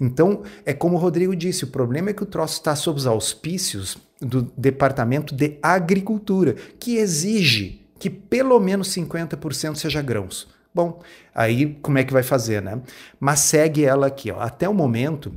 Então, 0.00 0.42
é 0.64 0.72
como 0.72 0.96
o 0.96 0.98
Rodrigo 0.98 1.34
disse, 1.34 1.64
o 1.64 1.68
problema 1.68 2.10
é 2.10 2.12
que 2.12 2.22
o 2.22 2.26
troço 2.26 2.54
está 2.54 2.76
sob 2.76 2.98
os 2.98 3.06
auspícios 3.06 3.96
do 4.20 4.50
Departamento 4.56 5.34
de 5.34 5.58
Agricultura, 5.62 6.54
que 6.78 6.96
exige 6.96 7.85
que 7.98 8.10
pelo 8.10 8.58
menos 8.60 8.88
50% 8.94 9.76
seja 9.76 10.02
grãos. 10.02 10.48
Bom, 10.74 11.02
aí 11.34 11.74
como 11.80 11.98
é 11.98 12.04
que 12.04 12.12
vai 12.12 12.22
fazer, 12.22 12.60
né? 12.60 12.80
Mas 13.18 13.40
segue 13.40 13.84
ela 13.84 14.06
aqui, 14.06 14.30
ó. 14.30 14.40
Até 14.40 14.68
o 14.68 14.74
momento, 14.74 15.32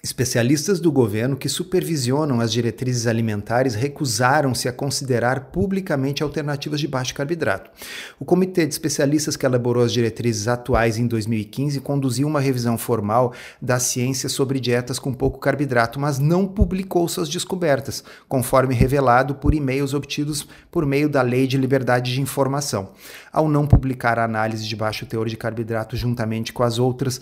Especialistas 0.00 0.78
do 0.78 0.92
governo 0.92 1.36
que 1.36 1.48
supervisionam 1.48 2.40
as 2.40 2.52
diretrizes 2.52 3.08
alimentares 3.08 3.74
recusaram-se 3.74 4.68
a 4.68 4.72
considerar 4.72 5.46
publicamente 5.46 6.22
alternativas 6.22 6.78
de 6.78 6.86
baixo 6.86 7.12
carboidrato. 7.12 7.68
O 8.16 8.24
comitê 8.24 8.64
de 8.64 8.72
especialistas 8.72 9.36
que 9.36 9.44
elaborou 9.44 9.82
as 9.82 9.92
diretrizes 9.92 10.46
atuais 10.46 10.98
em 10.98 11.06
2015 11.08 11.80
conduziu 11.80 12.28
uma 12.28 12.38
revisão 12.38 12.78
formal 12.78 13.34
da 13.60 13.80
ciência 13.80 14.28
sobre 14.28 14.60
dietas 14.60 15.00
com 15.00 15.12
pouco 15.12 15.40
carboidrato, 15.40 15.98
mas 15.98 16.20
não 16.20 16.46
publicou 16.46 17.08
suas 17.08 17.28
descobertas, 17.28 18.04
conforme 18.28 18.76
revelado 18.76 19.34
por 19.34 19.52
e-mails 19.52 19.94
obtidos 19.94 20.46
por 20.70 20.86
meio 20.86 21.08
da 21.08 21.22
Lei 21.22 21.48
de 21.48 21.58
Liberdade 21.58 22.12
de 22.12 22.20
Informação. 22.20 22.90
Ao 23.32 23.48
não 23.48 23.66
publicar 23.66 24.16
a 24.16 24.24
análise 24.24 24.64
de 24.66 24.76
baixo 24.76 25.06
teor 25.06 25.28
de 25.28 25.36
carboidrato 25.36 25.96
juntamente 25.96 26.52
com 26.52 26.62
as 26.62 26.78
outras 26.78 27.20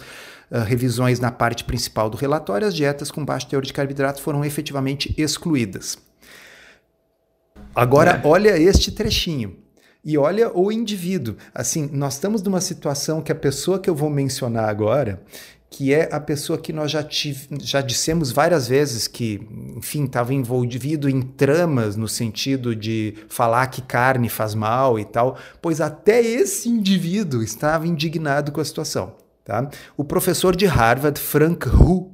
uh, 0.51 0.61
revisões 0.61 1.21
na 1.21 1.31
parte 1.31 1.65
principal 1.65 2.11
do 2.11 2.17
relatório, 2.17 2.67
as 2.67 2.75
dietas 2.75 3.11
com 3.11 3.25
baixo 3.25 3.49
teor 3.49 3.63
de 3.63 3.73
carboidrato 3.73 4.21
foram 4.21 4.45
efetivamente 4.45 5.15
excluídas. 5.17 5.99
Agora, 7.75 8.23
é. 8.23 8.27
olha 8.27 8.59
este 8.59 8.91
trechinho. 8.91 9.57
E 10.05 10.17
olha 10.17 10.57
o 10.57 10.71
indivíduo. 10.71 11.35
Assim, 11.53 11.91
nós 11.93 12.15
estamos 12.15 12.41
numa 12.41 12.61
situação 12.61 13.21
que 13.21 13.33
a 13.33 13.35
pessoa 13.35 13.81
que 13.81 13.91
eu 13.91 13.95
vou 13.95 14.09
mencionar 14.09 14.69
agora, 14.69 15.21
que 15.69 15.93
é 15.93 16.09
a 16.13 16.21
pessoa 16.21 16.59
que 16.59 16.73
nós 16.73 16.93
já, 16.93 17.03
tive, 17.03 17.49
já 17.61 17.81
dissemos 17.81 18.31
várias 18.31 18.69
vezes 18.69 19.09
que, 19.09 19.41
enfim, 19.77 20.05
estava 20.05 20.33
envolvido 20.33 21.09
em 21.09 21.21
tramas 21.21 21.97
no 21.97 22.07
sentido 22.07 22.75
de 22.75 23.15
falar 23.29 23.67
que 23.67 23.83
carne 23.83 24.29
faz 24.29 24.55
mal 24.55 24.97
e 24.97 25.05
tal, 25.05 25.37
pois 25.61 25.81
até 25.81 26.23
esse 26.23 26.69
indivíduo 26.69 27.43
estava 27.43 27.87
indignado 27.87 28.53
com 28.53 28.61
a 28.61 28.65
situação. 28.65 29.26
Tá? 29.47 29.71
O 29.97 30.03
professor 30.03 30.57
de 30.57 30.67
Harvard, 30.67 31.21
Frank 31.21 31.69
Hu, 31.69 32.11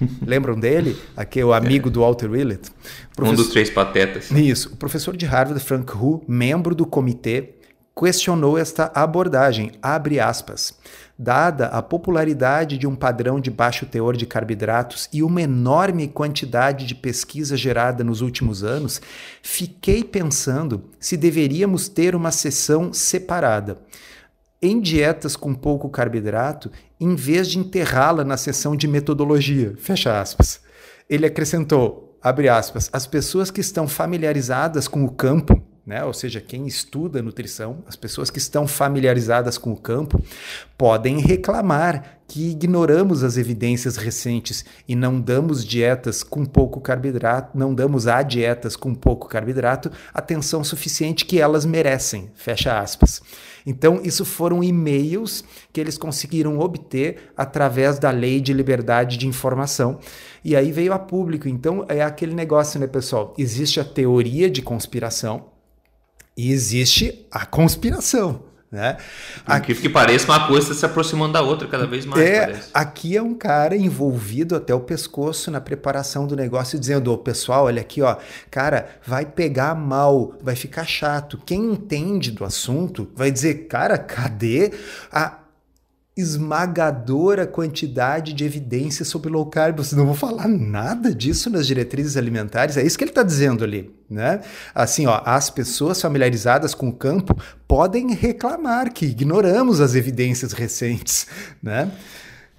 lembram 0.24 0.54
dele? 0.54 0.96
Aqui 1.16 1.40
é 1.40 1.44
o 1.44 1.52
amigo 1.52 1.88
é. 1.88 1.90
do 1.90 2.02
Walter 2.02 2.30
Willett. 2.30 2.70
Professor... 3.16 3.34
Um 3.34 3.36
dos 3.36 3.48
três 3.50 3.68
patetas. 3.68 4.30
Isso. 4.30 4.72
O 4.72 4.76
professor 4.76 5.16
de 5.16 5.26
Harvard, 5.26 5.60
Frank 5.60 5.92
Hu, 5.96 6.22
membro 6.28 6.72
do 6.72 6.86
comitê, 6.86 7.54
questionou 7.98 8.56
esta 8.56 8.92
abordagem, 8.94 9.72
abre 9.82 10.20
aspas. 10.20 10.78
Dada 11.18 11.66
a 11.66 11.82
popularidade 11.82 12.78
de 12.78 12.86
um 12.86 12.94
padrão 12.94 13.40
de 13.40 13.50
baixo 13.50 13.84
teor 13.84 14.16
de 14.16 14.24
carboidratos 14.24 15.08
e 15.12 15.24
uma 15.24 15.42
enorme 15.42 16.06
quantidade 16.06 16.86
de 16.86 16.94
pesquisa 16.94 17.56
gerada 17.56 18.04
nos 18.04 18.20
últimos 18.20 18.62
anos, 18.62 19.00
fiquei 19.42 20.04
pensando 20.04 20.84
se 21.00 21.16
deveríamos 21.16 21.88
ter 21.88 22.14
uma 22.14 22.30
sessão 22.30 22.92
separada 22.92 23.78
em 24.66 24.80
dietas 24.80 25.36
com 25.36 25.54
pouco 25.54 25.88
carboidrato, 25.88 26.70
em 27.00 27.14
vez 27.14 27.48
de 27.48 27.58
enterrá-la 27.58 28.24
na 28.24 28.36
seção 28.36 28.74
de 28.74 28.88
metodologia. 28.88 29.74
Fecha 29.78 30.20
aspas. 30.20 30.60
Ele 31.08 31.26
acrescentou, 31.26 32.18
abre 32.20 32.48
aspas, 32.48 32.90
as 32.92 33.06
pessoas 33.06 33.50
que 33.50 33.60
estão 33.60 33.86
familiarizadas 33.86 34.88
com 34.88 35.04
o 35.04 35.10
campo, 35.10 35.62
né, 35.86 36.04
ou 36.04 36.12
seja, 36.12 36.40
quem 36.40 36.66
estuda 36.66 37.22
nutrição, 37.22 37.84
as 37.86 37.94
pessoas 37.94 38.28
que 38.28 38.38
estão 38.38 38.66
familiarizadas 38.66 39.56
com 39.56 39.70
o 39.70 39.76
campo, 39.76 40.20
podem 40.76 41.20
reclamar 41.20 42.18
que 42.26 42.50
ignoramos 42.50 43.22
as 43.22 43.36
evidências 43.36 43.96
recentes 43.96 44.64
e 44.88 44.96
não 44.96 45.20
damos 45.20 45.64
dietas 45.64 46.24
com 46.24 46.44
pouco 46.44 46.80
carboidrato, 46.80 47.56
não 47.56 47.72
damos 47.72 48.08
a 48.08 48.20
dietas 48.22 48.74
com 48.74 48.92
pouco 48.92 49.28
carboidrato 49.28 49.92
atenção 50.12 50.64
suficiente 50.64 51.24
que 51.24 51.40
elas 51.40 51.64
merecem. 51.64 52.32
Fecha 52.34 52.80
aspas. 52.80 53.22
Então, 53.66 54.00
isso 54.04 54.24
foram 54.24 54.62
e-mails 54.62 55.42
que 55.72 55.80
eles 55.80 55.98
conseguiram 55.98 56.60
obter 56.60 57.32
através 57.36 57.98
da 57.98 58.10
lei 58.12 58.40
de 58.40 58.52
liberdade 58.52 59.18
de 59.18 59.26
informação. 59.26 59.98
E 60.44 60.54
aí 60.54 60.70
veio 60.70 60.92
a 60.92 60.98
público. 60.98 61.48
Então, 61.48 61.84
é 61.88 62.00
aquele 62.00 62.32
negócio, 62.32 62.78
né, 62.78 62.86
pessoal? 62.86 63.34
Existe 63.36 63.80
a 63.80 63.84
teoria 63.84 64.48
de 64.48 64.62
conspiração 64.62 65.46
e 66.36 66.52
existe 66.52 67.26
a 67.30 67.44
conspiração. 67.44 68.55
Né? 68.70 68.96
Aqui 69.46 69.74
que 69.74 69.88
pareça 69.88 70.26
uma 70.26 70.48
coisa 70.48 70.74
se 70.74 70.84
aproximando 70.84 71.34
da 71.34 71.40
outra 71.40 71.68
cada 71.68 71.86
vez 71.86 72.04
mais. 72.04 72.20
É, 72.20 72.46
parece. 72.46 72.70
aqui 72.74 73.16
é 73.16 73.22
um 73.22 73.32
cara 73.32 73.76
envolvido 73.76 74.56
até 74.56 74.74
o 74.74 74.80
pescoço 74.80 75.52
na 75.52 75.60
preparação 75.60 76.26
do 76.26 76.34
negócio, 76.34 76.78
dizendo: 76.78 77.12
Ô 77.12 77.16
pessoal, 77.16 77.66
olha 77.66 77.80
aqui, 77.80 78.02
ó, 78.02 78.16
cara, 78.50 78.88
vai 79.06 79.24
pegar 79.24 79.74
mal, 79.76 80.34
vai 80.42 80.56
ficar 80.56 80.84
chato. 80.84 81.40
Quem 81.46 81.72
entende 81.72 82.32
do 82.32 82.44
assunto 82.44 83.08
vai 83.14 83.30
dizer: 83.30 83.68
cara, 83.68 83.96
cadê 83.96 84.72
a 85.12 85.45
esmagadora 86.16 87.46
quantidade 87.46 88.32
de 88.32 88.42
evidências 88.42 89.06
sobre 89.06 89.30
low 89.30 89.44
carb. 89.46 89.76
Vocês 89.76 89.92
não 89.92 90.06
vão 90.06 90.14
falar 90.14 90.48
nada 90.48 91.14
disso 91.14 91.50
nas 91.50 91.66
diretrizes 91.66 92.16
alimentares. 92.16 92.78
É 92.78 92.82
isso 92.82 92.96
que 92.96 93.04
ele 93.04 93.10
está 93.10 93.22
dizendo 93.22 93.62
ali, 93.62 93.94
né? 94.08 94.40
Assim, 94.74 95.06
ó, 95.06 95.20
as 95.26 95.50
pessoas 95.50 96.00
familiarizadas 96.00 96.74
com 96.74 96.88
o 96.88 96.92
campo 96.92 97.36
podem 97.68 98.14
reclamar 98.14 98.92
que 98.92 99.04
ignoramos 99.04 99.80
as 99.80 99.94
evidências 99.94 100.52
recentes, 100.52 101.26
né? 101.62 101.90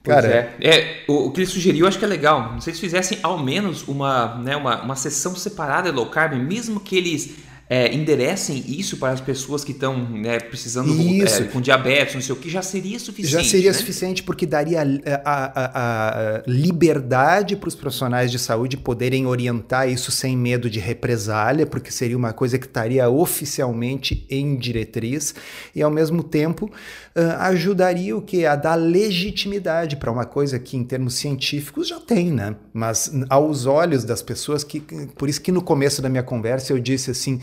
Cara, 0.03 0.27
é. 0.27 0.55
é 0.61 1.03
o, 1.07 1.31
que 1.31 1.41
ele 1.41 1.47
sugeriu, 1.47 1.87
acho 1.87 1.99
que 1.99 2.05
é 2.05 2.07
legal. 2.07 2.61
Se 2.61 2.69
eles 2.69 2.79
fizessem 2.79 3.17
ao 3.23 3.43
menos 3.43 3.85
uma, 3.87 4.37
né, 4.37 4.55
uma, 4.55 4.81
uma 4.83 4.95
sessão 4.95 5.35
separada 5.35 5.89
de 5.89 5.95
low 5.95 6.09
carb, 6.09 6.33
mesmo 6.35 6.79
que 6.79 6.95
eles 6.95 7.35
é, 7.69 7.93
enderecem 7.93 8.63
isso 8.65 8.95
para 8.95 9.11
as 9.11 9.19
pessoas 9.19 9.63
que 9.63 9.73
estão 9.73 10.09
né, 10.09 10.39
precisando 10.39 10.89
é, 11.21 11.43
com 11.45 11.59
diabetes, 11.59 12.15
não 12.15 12.21
sei 12.21 12.33
o 12.33 12.37
que, 12.37 12.49
já 12.49 12.61
seria 12.61 12.97
suficiente. 12.97 13.43
Já 13.43 13.43
seria 13.43 13.71
né? 13.71 13.77
suficiente 13.77 14.23
porque 14.23 14.45
daria 14.45 14.81
a, 14.81 15.21
a, 15.25 16.37
a 16.37 16.43
liberdade 16.47 17.57
para 17.57 17.67
os 17.67 17.75
profissionais 17.75 18.31
de 18.31 18.39
saúde 18.39 18.77
poderem 18.77 19.25
orientar 19.25 19.89
isso 19.89 20.11
sem 20.11 20.37
medo 20.37 20.69
de 20.69 20.79
represália, 20.79 21.65
porque 21.65 21.91
seria 21.91 22.15
uma 22.15 22.31
coisa 22.31 22.57
que 22.57 22.65
estaria 22.65 23.09
oficialmente 23.09 24.25
em 24.29 24.55
diretriz 24.55 25.35
e 25.75 25.81
ao 25.81 25.91
mesmo 25.91 26.23
tempo 26.23 26.67
uh, 26.67 27.21
ajudaria 27.39 28.15
o 28.15 28.21
que 28.21 28.45
a 28.45 28.55
dar 28.55 28.75
legitimidade 28.75 29.97
para 29.97 30.09
uma 30.09 30.25
coisa 30.25 30.57
que 30.57 30.77
em 30.77 30.85
termos 30.85 31.15
científicos 31.15 31.89
já 31.89 31.99
tem, 31.99 32.31
né? 32.31 32.55
Mas 32.73 33.11
aos 33.29 33.65
olhos 33.65 34.05
das 34.05 34.21
pessoas 34.21 34.63
que 34.63 34.79
por 35.17 35.27
isso 35.27 35.41
que 35.41 35.51
no 35.51 35.61
começo 35.61 36.01
da 36.01 36.07
minha 36.07 36.23
conversa 36.23 36.71
eu 36.71 36.79
disse 36.79 37.11
assim 37.11 37.41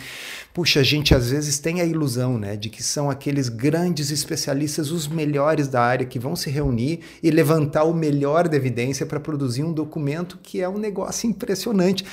puxa, 0.52 0.80
a 0.80 0.82
gente 0.82 1.14
às 1.14 1.30
vezes 1.30 1.58
tem 1.58 1.80
a 1.80 1.84
ilusão, 1.84 2.38
né, 2.38 2.56
de 2.56 2.68
que 2.68 2.82
são 2.82 3.10
aqueles 3.10 3.48
grandes 3.48 4.10
especialistas, 4.10 4.90
os 4.90 5.08
melhores 5.08 5.68
da 5.68 5.82
área, 5.82 6.06
que 6.06 6.18
vão 6.18 6.36
se 6.36 6.50
reunir 6.50 7.00
e 7.22 7.30
levantar 7.30 7.84
o 7.84 7.94
melhor 7.94 8.48
da 8.48 8.56
evidência 8.56 9.04
para 9.04 9.20
produzir 9.20 9.62
um 9.62 9.72
documento 9.72 10.38
que 10.42 10.60
é 10.60 10.68
um 10.68 10.78
negócio 10.78 11.28
impressionante. 11.28 12.04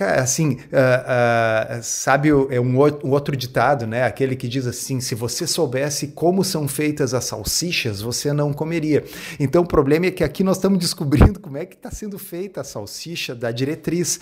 Assim, 0.00 0.52
uh, 0.52 0.56
uh, 0.56 1.82
sabe, 1.82 2.28
é 2.28 2.60
um, 2.60 2.76
outro 2.76 3.36
ditado, 3.36 3.84
né? 3.84 4.04
Aquele 4.04 4.36
que 4.36 4.46
diz 4.46 4.64
assim: 4.64 5.00
se 5.00 5.14
você 5.14 5.44
soubesse 5.44 6.08
como 6.08 6.44
são 6.44 6.68
feitas 6.68 7.14
as 7.14 7.24
salsichas, 7.24 8.00
você 8.00 8.32
não 8.32 8.52
comeria. 8.52 9.04
Então, 9.40 9.62
o 9.62 9.66
problema 9.66 10.06
é 10.06 10.10
que 10.12 10.22
aqui 10.22 10.44
nós 10.44 10.56
estamos 10.56 10.78
descobrindo 10.78 11.40
como 11.40 11.56
é 11.56 11.66
que 11.66 11.74
está 11.74 11.90
sendo 11.90 12.16
feita 12.16 12.60
a 12.60 12.64
salsicha 12.64 13.34
da 13.34 13.50
diretriz 13.50 14.20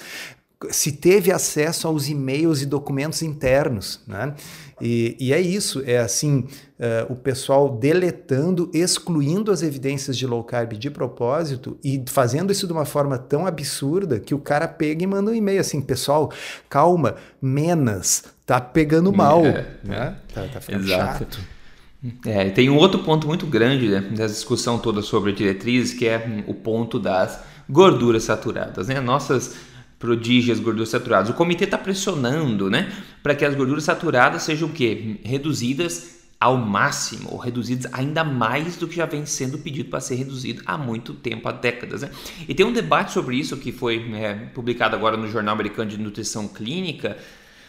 se 0.70 0.92
teve 0.92 1.30
acesso 1.30 1.86
aos 1.86 2.08
e-mails 2.08 2.62
e 2.62 2.66
documentos 2.66 3.20
internos, 3.22 4.00
né? 4.06 4.34
E, 4.80 5.16
e 5.18 5.32
é 5.32 5.40
isso, 5.40 5.82
é 5.86 5.98
assim, 5.98 6.40
uh, 6.78 7.10
o 7.10 7.16
pessoal 7.16 7.76
deletando, 7.76 8.70
excluindo 8.74 9.50
as 9.50 9.62
evidências 9.62 10.16
de 10.16 10.26
low 10.26 10.42
carb 10.44 10.72
de 10.74 10.90
propósito 10.90 11.78
e 11.82 12.02
fazendo 12.06 12.52
isso 12.52 12.66
de 12.66 12.72
uma 12.72 12.84
forma 12.84 13.16
tão 13.16 13.46
absurda 13.46 14.18
que 14.20 14.34
o 14.34 14.38
cara 14.38 14.68
pega 14.68 15.02
e 15.02 15.06
manda 15.06 15.30
um 15.30 15.34
e-mail 15.34 15.60
assim, 15.60 15.80
pessoal, 15.80 16.30
calma, 16.68 17.16
menos, 17.40 18.24
tá 18.44 18.60
pegando 18.60 19.12
mal, 19.12 19.44
é, 19.46 19.66
né? 19.82 20.16
Tá, 20.32 20.46
tá 20.48 20.60
ficando 20.60 20.84
Exato. 20.84 21.18
chato. 21.18 21.38
É, 22.26 22.50
tem 22.50 22.68
um 22.70 22.76
outro 22.76 23.02
ponto 23.02 23.26
muito 23.26 23.46
grande 23.46 23.88
né, 23.88 24.00
dessa 24.00 24.34
discussão 24.34 24.78
toda 24.78 25.02
sobre 25.02 25.32
diretrizes, 25.32 25.94
que 25.94 26.06
é 26.06 26.44
o 26.46 26.54
ponto 26.54 26.98
das 26.98 27.40
gorduras 27.68 28.24
saturadas, 28.24 28.88
né? 28.88 29.00
Nossas 29.00 29.56
prodígias 29.98 30.60
gorduras 30.60 30.90
saturadas. 30.90 31.30
O 31.30 31.34
comitê 31.34 31.64
está 31.64 31.78
pressionando, 31.78 32.70
né, 32.70 32.92
para 33.22 33.34
que 33.34 33.44
as 33.44 33.54
gorduras 33.54 33.84
saturadas 33.84 34.42
sejam 34.42 34.68
o 34.68 34.72
quê? 34.72 35.16
Reduzidas 35.24 36.16
ao 36.38 36.58
máximo, 36.58 37.30
ou 37.32 37.38
reduzidas 37.38 37.90
ainda 37.94 38.22
mais 38.22 38.76
do 38.76 38.86
que 38.86 38.96
já 38.96 39.06
vem 39.06 39.24
sendo 39.24 39.58
pedido 39.58 39.88
para 39.88 40.00
ser 40.00 40.16
reduzido 40.16 40.62
há 40.66 40.76
muito 40.76 41.14
tempo, 41.14 41.48
há 41.48 41.52
décadas. 41.52 42.02
Né? 42.02 42.10
E 42.46 42.54
tem 42.54 42.66
um 42.66 42.72
debate 42.72 43.12
sobre 43.12 43.36
isso 43.36 43.56
que 43.56 43.72
foi 43.72 44.12
é, 44.14 44.34
publicado 44.54 44.94
agora 44.94 45.16
no 45.16 45.28
Jornal 45.28 45.54
Americano 45.54 45.90
de 45.90 45.98
Nutrição 45.98 46.46
Clínica. 46.46 47.16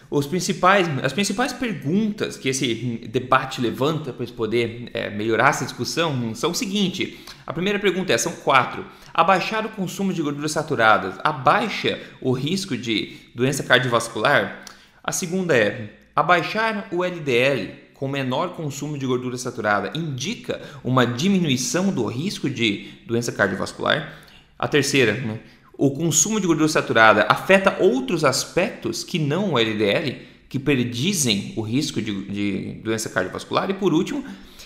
Os 0.10 0.26
principais, 0.26 0.88
as 1.04 1.12
principais 1.14 1.54
perguntas 1.54 2.38
que 2.38 2.50
esse 2.50 3.08
debate 3.10 3.62
levanta 3.62 4.14
para 4.14 4.26
poder 4.28 4.90
é, 4.94 5.10
melhorar 5.10 5.50
essa 5.50 5.66
discussão 5.66 6.34
são 6.36 6.52
o 6.52 6.56
seguinte: 6.56 7.20
a 7.46 7.54
primeira 7.54 7.80
pergunta 7.80 8.14
é, 8.14 8.18
são 8.18 8.34
quatro. 8.34 8.86
Abaixar 9.18 9.66
o 9.66 9.70
consumo 9.70 10.14
de 10.14 10.22
gorduras 10.22 10.52
saturadas 10.52 11.16
abaixa 11.24 12.00
o 12.22 12.32
risco 12.34 12.78
de 12.78 13.18
doença 13.34 13.64
cardiovascular? 13.64 14.64
A 15.04 15.12
segunda 15.12 15.58
é: 15.58 15.90
abaixar 16.16 16.88
o 16.92 17.04
LDL 17.04 17.74
com 17.96 18.08
menor 18.08 18.50
consumo 18.50 18.96
de 18.96 19.08
gordura 19.08 19.36
saturada 19.36 19.92
indica 19.98 20.62
uma 20.84 21.04
diminuição 21.04 21.92
do 21.92 22.06
risco 22.06 22.48
de 22.48 22.90
doença 23.08 23.32
cardiovascular? 23.32 24.14
A 24.60 24.68
terceira, 24.68 25.14
né? 25.14 25.40
o 25.76 25.90
consumo 25.90 26.40
de 26.40 26.46
gordura 26.46 26.70
saturada 26.70 27.26
afeta 27.28 27.76
outros 27.80 28.24
aspectos 28.24 29.04
que 29.04 29.18
não 29.18 29.54
o 29.54 29.58
LDL, 29.58 30.16
que 30.48 30.60
predizem 30.60 31.54
o 31.56 31.62
risco 31.62 32.00
de, 32.00 32.22
de 32.26 32.74
doença 32.84 33.10
cardiovascular? 33.10 33.68
E 33.68 33.74
por 33.74 33.96
último, 33.96 34.24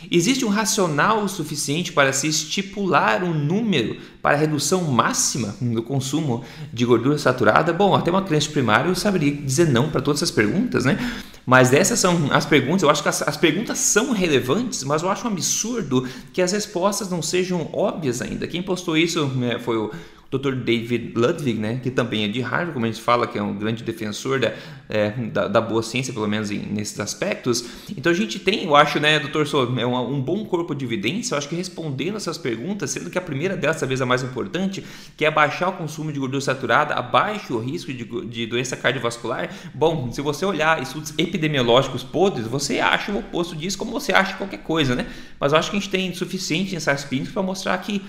Existe 0.10 0.46
um 0.46 0.50
racional 0.50 1.28
suficiente 1.28 1.92
para 1.92 2.14
se 2.14 2.28
estipular 2.28 3.24
um 3.24 3.34
número 3.34 3.98
para 4.22 4.36
a 4.36 4.40
redução 4.40 4.84
máxima 4.84 5.56
do 5.62 5.84
consumo 5.84 6.44
de 6.72 6.86
gordura 6.86 7.18
saturada? 7.18 7.74
Bom, 7.74 7.94
até 7.94 8.10
uma 8.10 8.22
crença 8.22 8.50
primária 8.50 8.90
eu 8.90 8.96
saberia 8.96 9.34
dizer 9.34 9.68
não 9.68 9.90
para 9.90 10.02
todas 10.02 10.20
essas 10.22 10.32
perguntas, 10.32 10.86
né? 10.86 10.98
Mas 11.46 11.74
essas 11.74 12.00
são 12.00 12.30
as 12.32 12.46
perguntas. 12.46 12.84
Eu 12.84 12.90
acho 12.90 13.02
que 13.02 13.10
as, 13.10 13.22
as, 13.22 13.36
perguntas 13.36 13.80
são 13.80 14.12
relevantes, 14.12 14.84
mas 14.84 15.02
eu 15.02 15.10
acho 15.10 15.28
um 15.28 15.32
absurdo 15.32 16.08
que 16.32 16.42
as 16.42 16.52
respostas 16.52 17.10
não 17.10 17.22
sejam 17.22 17.70
óbvias 17.74 18.22
ainda. 18.22 18.48
Quem 18.48 18.62
postou 18.62 18.96
isso 18.96 19.26
né, 19.28 19.58
foi 19.60 19.78
o 19.78 19.92
Dr. 20.32 20.56
David 20.56 21.12
Ludwig, 21.14 21.60
né, 21.60 21.82
que 21.84 21.92
também 21.92 22.24
é 22.24 22.28
de 22.30 22.40
Harvard, 22.40 22.72
como 22.72 22.86
a 22.86 22.90
gente 22.90 23.02
fala, 23.02 23.28
que 23.28 23.38
é 23.38 23.44
um 23.44 23.54
grande 23.54 23.84
defensor 23.84 24.40
da, 24.40 24.54
é, 24.88 25.10
da, 25.10 25.50
da, 25.50 25.60
boa 25.60 25.84
ciência, 25.84 26.14
pelo 26.14 26.26
menos 26.26 26.50
em, 26.50 26.60
nesses 26.60 26.98
aspectos. 27.02 27.66
Então 27.98 28.10
a 28.10 28.16
gente 28.16 28.40
tem, 28.40 28.64
eu 28.64 28.74
acho, 28.74 28.98
né, 28.98 29.20
Dr. 29.20 29.46
Sou, 29.46 29.78
é 29.78 29.86
um, 29.86 30.16
um, 30.16 30.22
bom 30.22 30.46
corpo 30.46 30.74
de 30.74 30.86
evidência, 30.86 31.34
eu 31.34 31.38
acho 31.38 31.50
que 31.50 31.56
respondendo 31.56 32.16
essas 32.16 32.38
perguntas, 32.38 32.92
sendo 32.92 33.10
que 33.10 33.18
a 33.18 33.22
primeira 33.22 33.58
delas, 33.58 33.78
talvez 33.78 34.02
a 34.02 34.06
mais 34.06 34.24
importante, 34.24 34.86
que 35.18 35.26
é 35.26 35.30
baixar 35.30 35.68
o 35.68 35.74
consumo 35.74 36.14
de 36.14 36.20
gordura 36.20 36.40
saturada, 36.40 36.94
abaixo 36.94 37.56
o 37.56 37.60
risco 37.60 37.94
de, 37.94 38.06
de 38.28 38.48
doença 38.48 38.78
cardiovascular. 38.78 39.50
Bom, 39.74 40.14
se 40.14 40.22
você 40.22 40.46
olhar 40.46 40.82
estudos 40.82 41.14
epidemiológicos 41.18 42.04
podres, 42.04 42.48
você 42.48 42.80
acha 42.80 43.12
o 43.12 43.20
oposto 43.20 43.54
disso, 43.54 43.78
como 43.78 43.92
você 43.92 44.14
acha 44.14 44.38
qualquer 44.38 44.60
coisa, 44.60 44.96
né? 44.96 45.08
Mas 45.38 45.52
eu 45.52 45.60
acho 45.60 45.70
que 45.70 45.76
a 45.76 45.80
gente 45.80 45.90
tem 45.90 46.14
suficiente 46.14 46.74
ensaios 46.74 47.04
clínicos 47.04 47.34
para 47.34 47.44
mostrar 47.44 47.78
que 47.80 48.02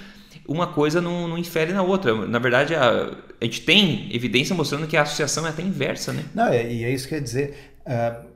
uma 0.46 0.66
coisa 0.66 1.00
não, 1.00 1.28
não 1.28 1.38
infere 1.38 1.72
na 1.72 1.82
outra. 1.82 2.26
Na 2.26 2.38
verdade, 2.38 2.74
a, 2.74 3.16
a 3.40 3.44
gente 3.44 3.62
tem 3.62 4.14
evidência 4.14 4.54
mostrando 4.54 4.86
que 4.86 4.96
a 4.96 5.02
associação 5.02 5.46
é 5.46 5.50
até 5.50 5.62
inversa, 5.62 6.12
né? 6.12 6.24
Não, 6.34 6.48
é, 6.48 6.70
e 6.70 6.84
é 6.84 6.90
isso 6.90 7.08
que 7.08 7.14
quer 7.14 7.20
dizer. 7.20 7.74
Uh, 7.86 8.32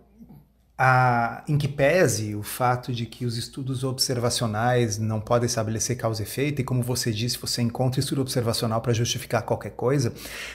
a, 0.79 1.43
em 1.49 1.57
que 1.57 1.69
pese 1.69 2.35
o 2.35 2.43
fato 2.43 2.93
de 2.93 3.07
que 3.07 3.25
os 3.25 3.39
estudos 3.39 3.83
observacionais 3.83 4.99
não 4.99 5.21
podem 5.21 5.47
estabelecer 5.47 5.97
causa 5.97 6.23
e 6.23 6.27
efeito, 6.27 6.61
e 6.61 6.65
como 6.65 6.83
você 6.83 7.11
disse, 7.11 7.39
você 7.39 7.63
encontra 7.63 7.99
estudo 7.99 8.21
observacional 8.21 8.81
para 8.83 8.93
justificar 8.93 9.43
qualquer 9.43 9.71
coisa, 9.71 10.13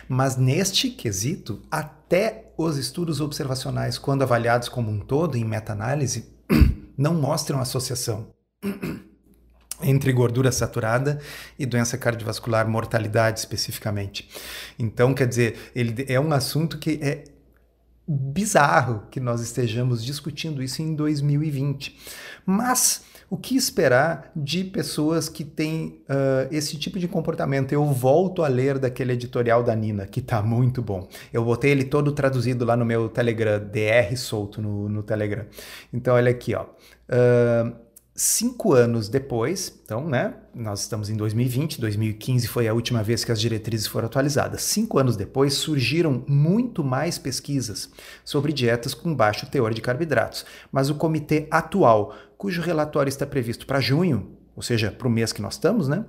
mas 0.07 0.37
neste 0.37 0.91
quesito, 0.91 1.61
até 1.71 2.51
os 2.55 2.77
estudos 2.77 3.19
observacionais, 3.19 3.97
quando 3.97 4.21
avaliados 4.21 4.69
como 4.69 4.91
um 4.91 4.99
todo 4.99 5.37
em 5.37 5.43
meta-análise, 5.43 6.31
não 6.95 7.15
mostram 7.15 7.59
associação 7.59 8.27
entre 9.83 10.11
gordura 10.11 10.51
saturada 10.51 11.19
e 11.57 11.65
doença 11.65 11.97
cardiovascular, 11.97 12.67
mortalidade 12.67 13.39
especificamente. 13.39 14.29
Então, 14.77 15.13
quer 15.13 15.27
dizer, 15.27 15.71
ele 15.75 16.05
é 16.07 16.19
um 16.19 16.31
assunto 16.33 16.77
que 16.77 16.99
é 17.01 17.23
bizarro 18.07 19.03
que 19.09 19.19
nós 19.19 19.41
estejamos 19.41 20.03
discutindo 20.03 20.61
isso 20.61 20.81
em 20.81 20.95
2020. 20.95 21.97
Mas 22.45 23.03
o 23.29 23.37
que 23.37 23.55
esperar 23.55 24.29
de 24.35 24.65
pessoas 24.65 25.29
que 25.29 25.45
têm 25.45 26.01
uh, 26.09 26.47
esse 26.51 26.77
tipo 26.77 26.99
de 26.99 27.07
comportamento? 27.07 27.71
Eu 27.71 27.85
volto 27.85 28.43
a 28.43 28.47
ler 28.49 28.77
daquele 28.77 29.13
editorial 29.13 29.63
da 29.63 29.73
Nina, 29.73 30.05
que 30.05 30.19
está 30.19 30.41
muito 30.41 30.81
bom. 30.81 31.07
Eu 31.31 31.45
botei 31.45 31.71
ele 31.71 31.85
todo 31.85 32.11
traduzido 32.11 32.65
lá 32.65 32.75
no 32.75 32.83
meu 32.83 33.07
Telegram, 33.07 33.59
DR 33.59 34.15
solto 34.17 34.61
no, 34.61 34.89
no 34.89 35.01
Telegram. 35.01 35.45
Então, 35.93 36.15
olha 36.15 36.29
aqui, 36.29 36.53
ó. 36.53 36.63
Uh, 36.63 37.73
Cinco 38.13 38.73
anos 38.73 39.07
depois, 39.07 39.79
então, 39.85 40.05
né? 40.05 40.33
Nós 40.53 40.81
estamos 40.81 41.09
em 41.09 41.15
2020, 41.15 41.79
2015 41.79 42.45
foi 42.45 42.67
a 42.67 42.73
última 42.73 43.01
vez 43.01 43.23
que 43.23 43.31
as 43.31 43.39
diretrizes 43.39 43.87
foram 43.87 44.07
atualizadas. 44.07 44.63
Cinco 44.63 44.99
anos 44.99 45.15
depois, 45.15 45.53
surgiram 45.53 46.25
muito 46.27 46.83
mais 46.83 47.17
pesquisas 47.17 47.89
sobre 48.25 48.51
dietas 48.51 48.93
com 48.93 49.15
baixo 49.15 49.49
teor 49.49 49.73
de 49.73 49.81
carboidratos. 49.81 50.45
Mas 50.69 50.89
o 50.89 50.95
comitê 50.95 51.47
atual, 51.49 52.13
cujo 52.37 52.61
relatório 52.61 53.09
está 53.09 53.25
previsto 53.25 53.65
para 53.65 53.79
junho, 53.79 54.37
ou 54.57 54.61
seja, 54.61 54.91
para 54.91 55.07
o 55.07 55.11
mês 55.11 55.31
que 55.31 55.41
nós 55.41 55.53
estamos, 55.53 55.87
né? 55.87 56.03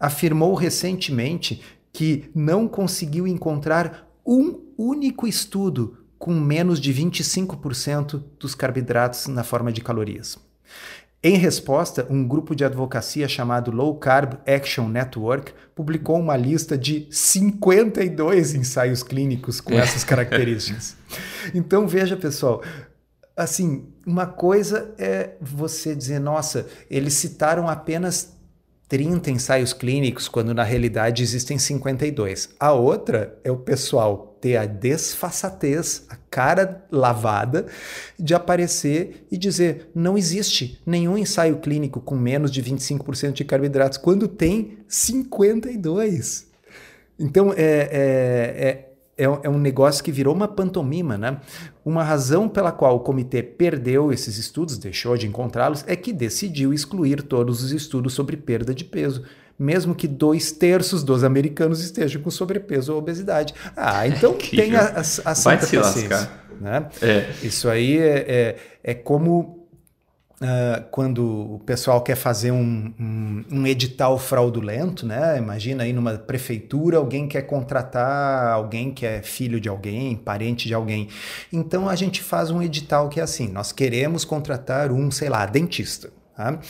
Afirmou 0.00 0.52
recentemente 0.52 1.62
que 1.92 2.28
não 2.34 2.66
conseguiu 2.66 3.24
encontrar 3.24 4.10
um 4.26 4.60
único 4.76 5.28
estudo 5.28 5.96
com 6.18 6.34
menos 6.34 6.80
de 6.80 6.92
25% 6.92 8.20
dos 8.36 8.56
carboidratos 8.56 9.28
na 9.28 9.44
forma 9.44 9.72
de 9.72 9.80
calorias. 9.80 10.36
Em 11.26 11.34
resposta, 11.34 12.06
um 12.08 12.24
grupo 12.24 12.54
de 12.54 12.64
advocacia 12.64 13.26
chamado 13.26 13.72
Low 13.72 13.96
Carb 13.96 14.34
Action 14.46 14.86
Network 14.86 15.52
publicou 15.74 16.20
uma 16.20 16.36
lista 16.36 16.78
de 16.78 17.08
52 17.10 18.54
ensaios 18.54 19.02
clínicos 19.02 19.60
com 19.60 19.74
essas 19.74 20.04
características. 20.04 20.94
Então 21.52 21.86
veja, 21.88 22.16
pessoal, 22.16 22.62
assim, 23.36 23.88
uma 24.06 24.26
coisa 24.26 24.94
é 24.98 25.30
você 25.40 25.96
dizer, 25.96 26.20
nossa, 26.20 26.68
eles 26.88 27.14
citaram 27.14 27.68
apenas 27.68 28.35
30 28.88 29.30
ensaios 29.30 29.72
clínicos, 29.72 30.28
quando 30.28 30.54
na 30.54 30.62
realidade 30.62 31.22
existem 31.22 31.58
52. 31.58 32.50
A 32.58 32.72
outra 32.72 33.38
é 33.42 33.50
o 33.50 33.56
pessoal 33.56 34.36
ter 34.40 34.56
a 34.56 34.64
desfaçatez, 34.64 36.04
a 36.08 36.16
cara 36.30 36.86
lavada, 36.90 37.66
de 38.18 38.34
aparecer 38.34 39.26
e 39.30 39.36
dizer: 39.36 39.90
não 39.94 40.16
existe 40.16 40.80
nenhum 40.86 41.18
ensaio 41.18 41.58
clínico 41.58 42.00
com 42.00 42.14
menos 42.14 42.50
de 42.50 42.62
25% 42.62 43.32
de 43.32 43.44
carboidratos, 43.44 43.98
quando 43.98 44.28
tem 44.28 44.78
52. 44.86 46.46
Então, 47.18 47.52
é, 47.52 47.88
é, 47.90 48.68
é 48.68 48.95
é, 49.18 49.24
é, 49.24 49.48
um 49.48 49.58
negócio 49.58 50.04
que 50.04 50.12
virou 50.12 50.34
uma 50.34 50.46
pantomima, 50.46 51.16
né? 51.16 51.38
Uma 51.84 52.04
razão 52.04 52.48
pela 52.48 52.70
qual 52.70 52.96
o 52.96 53.00
comitê 53.00 53.42
perdeu 53.42 54.12
esses 54.12 54.36
estudos, 54.36 54.76
deixou 54.76 55.16
de 55.16 55.26
encontrá-los, 55.26 55.84
é 55.86 55.96
que 55.96 56.12
decidiu 56.12 56.72
excluir 56.74 57.22
todos 57.22 57.62
os 57.62 57.72
estudos 57.72 58.12
sobre 58.12 58.36
perda 58.36 58.74
de 58.74 58.84
peso. 58.84 59.24
mesmo 59.58 59.94
que 59.94 60.06
dois 60.06 60.52
terços 60.52 61.02
dos 61.02 61.24
americanos 61.24 61.82
estejam 61.82 62.20
com 62.20 62.30
sobrepeso 62.30 62.92
ou 62.92 62.98
obesidade. 62.98 63.54
Ah, 63.74 64.04
então 64.08 64.34
tem 64.34 64.76
a, 64.76 64.82
a, 64.82 65.00
a 65.00 65.02
santa 65.34 65.66
paciência. 65.66 66.30
Né? 66.60 66.86
É. 67.00 67.30
Isso 67.42 67.68
aí 67.68 67.96
é, 67.96 68.24
é, 68.28 68.56
é 68.84 68.94
como 68.94 69.55
Uh, 70.38 70.84
quando 70.90 71.54
o 71.54 71.58
pessoal 71.60 72.02
quer 72.02 72.14
fazer 72.14 72.50
um, 72.50 72.92
um, 73.00 73.44
um, 73.50 73.66
edital 73.66 74.18
fraudulento, 74.18 75.06
né? 75.06 75.38
Imagina 75.38 75.84
aí 75.84 75.94
numa 75.94 76.12
prefeitura 76.18 76.98
alguém 76.98 77.26
quer 77.26 77.40
contratar 77.42 78.52
alguém 78.52 78.92
que 78.92 79.06
é 79.06 79.22
filho 79.22 79.58
de 79.58 79.66
alguém, 79.66 80.14
parente 80.14 80.68
de 80.68 80.74
alguém. 80.74 81.08
Então 81.50 81.88
a 81.88 81.96
gente 81.96 82.22
faz 82.22 82.50
um 82.50 82.60
edital 82.60 83.08
que 83.08 83.18
é 83.18 83.22
assim: 83.22 83.48
nós 83.48 83.72
queremos 83.72 84.26
contratar 84.26 84.92
um, 84.92 85.10
sei 85.10 85.30
lá, 85.30 85.46
dentista. 85.46 86.12
Tá? 86.36 86.60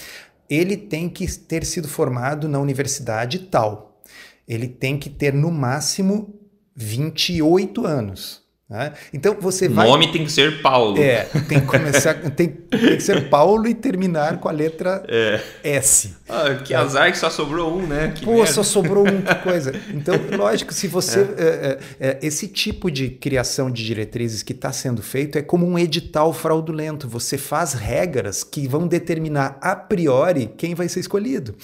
Ele 0.49 0.77
tem 0.77 1.09
que 1.09 1.27
ter 1.27 1.65
sido 1.65 1.89
formado 1.89 2.49
na 2.49 2.61
universidade 2.61 3.41
tal. 3.41 4.01
Ele 4.47 4.69
tem 4.69 4.97
que 4.97 5.11
ter 5.11 5.35
no 5.35 5.51
máximo 5.51 6.39
28 6.77 7.85
anos. 7.85 8.46
Né? 8.69 8.95
Então 9.13 9.37
você 9.41 9.69
vai. 9.69 9.87
O 9.87 9.91
nome 9.91 10.11
tem 10.11 10.25
que 10.25 10.33
ser 10.33 10.61
Paulo. 10.61 11.01
É, 11.01 11.23
tem 11.49 11.61
que 11.61 11.67
começar, 11.67 12.15
tem, 12.33 12.49
tem 12.49 12.97
que 12.97 13.01
ser 13.01 13.29
Paulo 13.31 13.69
e 13.69 13.75
terminar 13.75 14.41
com 14.41 14.49
a 14.49 14.53
letra 14.53 15.05
é. 15.07 15.41
S. 15.63 16.17
Ah, 16.29 16.53
que 16.65 16.75
é. 16.75 16.77
azar 16.77 17.13
que 17.13 17.17
só 17.17 17.31
sobrou 17.31 17.73
um, 17.79 17.87
né? 17.87 18.13
Que 18.13 18.25
Pô, 18.25 18.33
merda. 18.39 18.53
só 18.53 18.65
sobrou 18.65 19.07
um, 19.07 19.23
que 19.23 19.35
coisa. 19.37 19.73
Então, 19.95 20.17
lógico, 20.37 20.75
se 20.75 20.89
você. 20.89 21.21
É. 21.21 21.23
é. 21.23 21.27
É, 21.67 22.09
é, 22.09 22.19
esse 22.23 22.49
tipo 22.49 22.91
de 22.91 23.09
criação 23.09 23.71
de 23.71 23.85
diretrizes 23.85 24.43
que 24.43 24.53
está 24.53 24.73
sendo 24.73 25.01
feito 25.01 25.39
é 25.39 25.43
como 25.43 25.65
um 25.65 25.79
edital 25.79 26.33
fraudulento. 26.33 27.09
Você 27.09 27.39
faz 27.39 27.73
regras 27.73 28.43
que 28.43 28.67
vão 28.67 28.89
determinar 28.89 29.59
a 29.61 29.77
priori 29.77 30.51
quem 30.57 30.75
vai 30.75 30.89
ser 30.89 30.99
escolhido. 30.99 31.55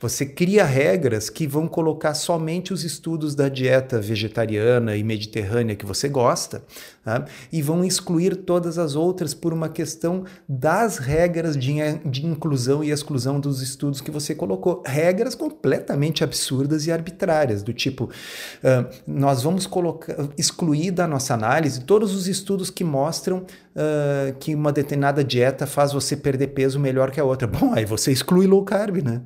Você 0.00 0.26
cria 0.26 0.64
regras 0.64 1.30
que 1.30 1.46
vão 1.46 1.68
colocar 1.68 2.14
somente 2.14 2.72
os 2.72 2.82
estudos 2.82 3.36
da 3.36 3.48
dieta 3.48 4.00
vegetariana 4.00 4.96
e 4.96 5.04
mediterrânea 5.04 5.76
que 5.76 5.86
você 5.86 6.08
gosta 6.08 6.47
tá? 6.48 7.24
e 7.52 7.62
vão 7.62 7.84
excluir 7.84 8.36
todas 8.36 8.78
as 8.78 8.94
outras 8.94 9.34
por 9.34 9.52
uma 9.52 9.68
questão 9.68 10.24
das 10.48 10.98
regras 10.98 11.56
de, 11.56 11.74
de 12.04 12.26
inclusão 12.26 12.82
e 12.82 12.90
exclusão 12.90 13.38
dos 13.38 13.62
estudos 13.62 14.00
que 14.00 14.10
você 14.10 14.34
colocou. 14.34 14.82
Regras 14.86 15.34
completamente 15.34 16.24
absurdas 16.24 16.86
e 16.86 16.92
arbitrárias, 16.92 17.62
do 17.62 17.72
tipo, 17.72 18.04
uh, 18.04 18.88
nós 19.06 19.42
vamos 19.42 19.66
colocar, 19.66 20.14
excluir 20.36 20.90
da 20.90 21.06
nossa 21.06 21.34
análise 21.34 21.80
todos 21.80 22.14
os 22.14 22.26
estudos 22.28 22.70
que 22.70 22.84
mostram 22.84 23.38
uh, 23.38 24.34
que 24.38 24.54
uma 24.54 24.72
determinada 24.72 25.22
dieta 25.24 25.66
faz 25.66 25.92
você 25.92 26.16
perder 26.16 26.48
peso 26.48 26.78
melhor 26.78 27.10
que 27.10 27.20
a 27.20 27.24
outra. 27.24 27.46
Bom, 27.46 27.72
aí 27.74 27.84
você 27.84 28.12
exclui 28.12 28.46
low 28.46 28.64
carb, 28.64 29.02
né? 29.02 29.22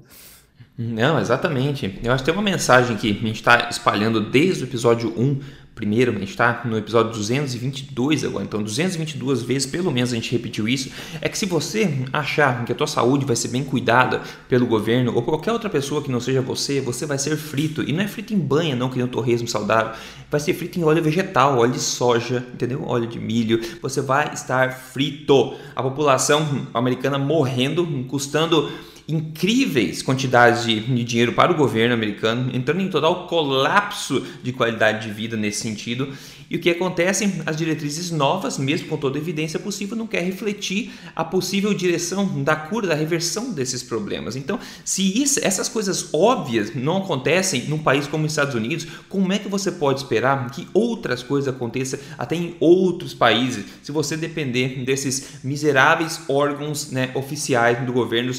Não, 0.76 1.20
exatamente. 1.20 2.00
Eu 2.02 2.12
acho 2.12 2.24
que 2.24 2.30
tem 2.30 2.34
uma 2.34 2.42
mensagem 2.42 2.96
que 2.96 3.10
a 3.10 3.26
gente 3.26 3.36
está 3.36 3.68
espalhando 3.70 4.30
desde 4.30 4.64
o 4.64 4.66
episódio 4.66 5.12
1 5.16 5.40
primeiro, 5.82 6.12
a 6.12 6.18
gente 6.20 6.30
está 6.30 6.62
no 6.64 6.78
episódio 6.78 7.10
222 7.10 8.22
agora, 8.22 8.44
então 8.44 8.62
222 8.62 9.42
vezes 9.42 9.66
pelo 9.66 9.90
menos 9.90 10.12
a 10.12 10.14
gente 10.14 10.30
repetiu 10.30 10.68
isso, 10.68 10.92
é 11.20 11.28
que 11.28 11.36
se 11.36 11.44
você 11.44 12.04
achar 12.12 12.64
que 12.64 12.70
a 12.70 12.74
tua 12.74 12.86
saúde 12.86 13.24
vai 13.24 13.34
ser 13.34 13.48
bem 13.48 13.64
cuidada 13.64 14.22
pelo 14.48 14.64
governo 14.64 15.12
ou 15.12 15.22
qualquer 15.22 15.50
outra 15.50 15.68
pessoa 15.68 16.00
que 16.00 16.08
não 16.08 16.20
seja 16.20 16.40
você, 16.40 16.80
você 16.80 17.04
vai 17.04 17.18
ser 17.18 17.36
frito, 17.36 17.82
e 17.82 17.92
não 17.92 18.00
é 18.00 18.06
frito 18.06 18.32
em 18.32 18.38
banha 18.38 18.76
não, 18.76 18.88
que 18.88 18.96
nem 18.96 19.04
um 19.04 19.08
torresmo 19.08 19.48
saudável, 19.48 19.92
vai 20.30 20.38
ser 20.38 20.54
frito 20.54 20.78
em 20.78 20.84
óleo 20.84 21.02
vegetal, 21.02 21.58
óleo 21.58 21.72
de 21.72 21.80
soja, 21.80 22.46
entendeu? 22.54 22.84
Óleo 22.86 23.08
de 23.08 23.18
milho, 23.18 23.60
você 23.82 24.00
vai 24.00 24.32
estar 24.32 24.70
frito. 24.70 25.54
A 25.74 25.82
população 25.82 26.68
americana 26.72 27.18
morrendo, 27.18 27.84
custando 28.08 28.70
incríveis 29.12 30.02
quantidades 30.02 30.64
de, 30.64 30.80
dinheiro 31.04 31.32
para 31.32 31.52
o 31.52 31.54
governo 31.54 31.94
americano, 31.94 32.50
entrando 32.54 32.80
em 32.80 32.88
total 32.88 33.26
colapso 33.26 34.24
de 34.42 34.52
qualidade 34.52 35.06
de 35.06 35.12
vida 35.12 35.36
nesse 35.36 35.60
sentido. 35.60 36.08
E 36.50 36.56
o 36.56 36.60
que 36.60 36.68
acontece? 36.68 37.40
As 37.46 37.56
diretrizes 37.56 38.10
novas, 38.10 38.58
mesmo 38.58 38.88
com 38.88 38.98
toda 38.98 39.16
evidência 39.16 39.58
possível, 39.58 39.96
não 39.96 40.06
quer 40.06 40.22
refletir 40.22 40.92
a 41.16 41.24
possível 41.24 41.72
direção 41.72 42.42
da 42.42 42.54
cura, 42.54 42.88
da 42.88 42.94
reversão 42.94 43.52
desses 43.52 43.82
problemas. 43.82 44.36
Então, 44.36 44.58
se 44.84 45.22
isso, 45.22 45.40
essas 45.42 45.68
coisas 45.68 46.12
óbvias 46.12 46.74
não 46.74 46.98
acontecem 46.98 47.62
num 47.68 47.78
país 47.78 48.06
como 48.06 48.26
os 48.26 48.32
Estados 48.32 48.54
Unidos, 48.54 48.86
como 49.08 49.32
é 49.32 49.38
que 49.38 49.48
você 49.48 49.72
pode 49.72 50.00
esperar 50.00 50.50
que 50.50 50.68
outras 50.74 51.22
coisas 51.22 51.54
aconteçam 51.54 51.98
até 52.18 52.36
em 52.36 52.54
outros 52.60 53.14
países, 53.14 53.64
se 53.82 53.90
você 53.90 54.14
depender 54.14 54.84
desses 54.84 55.42
miseráveis 55.42 56.20
órgãos 56.28 56.90
né, 56.90 57.10
oficiais 57.14 57.84
do 57.86 57.92
governo 57.94 58.32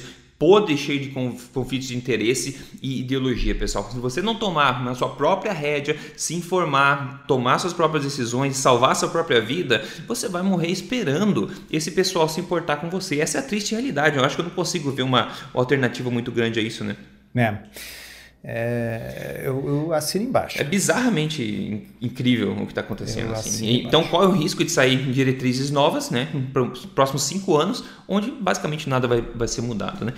podre 0.44 0.78
cheio 0.78 1.00
de 1.00 1.08
conflitos 1.08 1.88
de 1.88 1.96
interesse 1.96 2.60
e 2.82 3.00
ideologia, 3.00 3.56
pessoal. 3.56 3.90
Se 3.90 3.98
você 3.98 4.22
não 4.22 4.36
tomar 4.36 4.84
na 4.84 4.94
sua 4.94 5.08
própria 5.08 5.54
rédea, 5.54 5.98
se 6.18 6.36
informar, 6.36 7.24
tomar 7.26 7.60
suas 7.60 7.72
próprias 7.72 8.04
decisões, 8.04 8.58
salvar 8.58 8.94
sua 8.94 9.08
própria 9.08 9.40
vida, 9.40 9.82
você 10.06 10.28
vai 10.28 10.42
morrer 10.42 10.68
esperando 10.68 11.50
esse 11.72 11.92
pessoal 11.92 12.28
se 12.28 12.42
importar 12.42 12.76
com 12.76 12.90
você. 12.90 13.22
Essa 13.22 13.38
é 13.38 13.40
a 13.40 13.44
triste 13.44 13.72
realidade. 13.72 14.18
Eu 14.18 14.26
acho 14.26 14.36
que 14.36 14.42
eu 14.42 14.46
não 14.46 14.52
consigo 14.52 14.92
ver 14.92 15.04
uma 15.04 15.32
alternativa 15.54 16.12
muito 16.12 16.30
grande 16.30 16.60
a 16.60 16.62
isso, 16.62 16.84
né? 16.84 16.98
É. 17.34 17.60
É, 18.46 19.42
eu, 19.46 19.64
eu, 19.66 19.94
assino 19.94 20.26
embaixo. 20.26 20.60
É 20.60 20.66
bizarramente 20.66 21.88
incrível 22.02 22.52
o 22.52 22.66
que 22.66 22.72
está 22.72 22.82
acontecendo. 22.82 23.32
Assim. 23.32 23.86
Então, 23.86 24.04
qual 24.04 24.24
é 24.24 24.28
o 24.28 24.32
risco 24.32 24.66
de 24.66 24.70
sair 24.70 24.98
diretrizes 25.14 25.72
novas, 25.72 26.10
né, 26.10 26.28
para 26.52 26.62
os 26.62 26.86
próximos 26.86 27.24
cinco 27.24 27.56
anos, 27.56 27.86
onde 28.06 28.30
basicamente 28.32 28.90
nada 28.90 29.08
vai, 29.08 29.22
vai 29.22 29.48
ser 29.48 29.62
mudado, 29.62 30.04
né? 30.04 30.14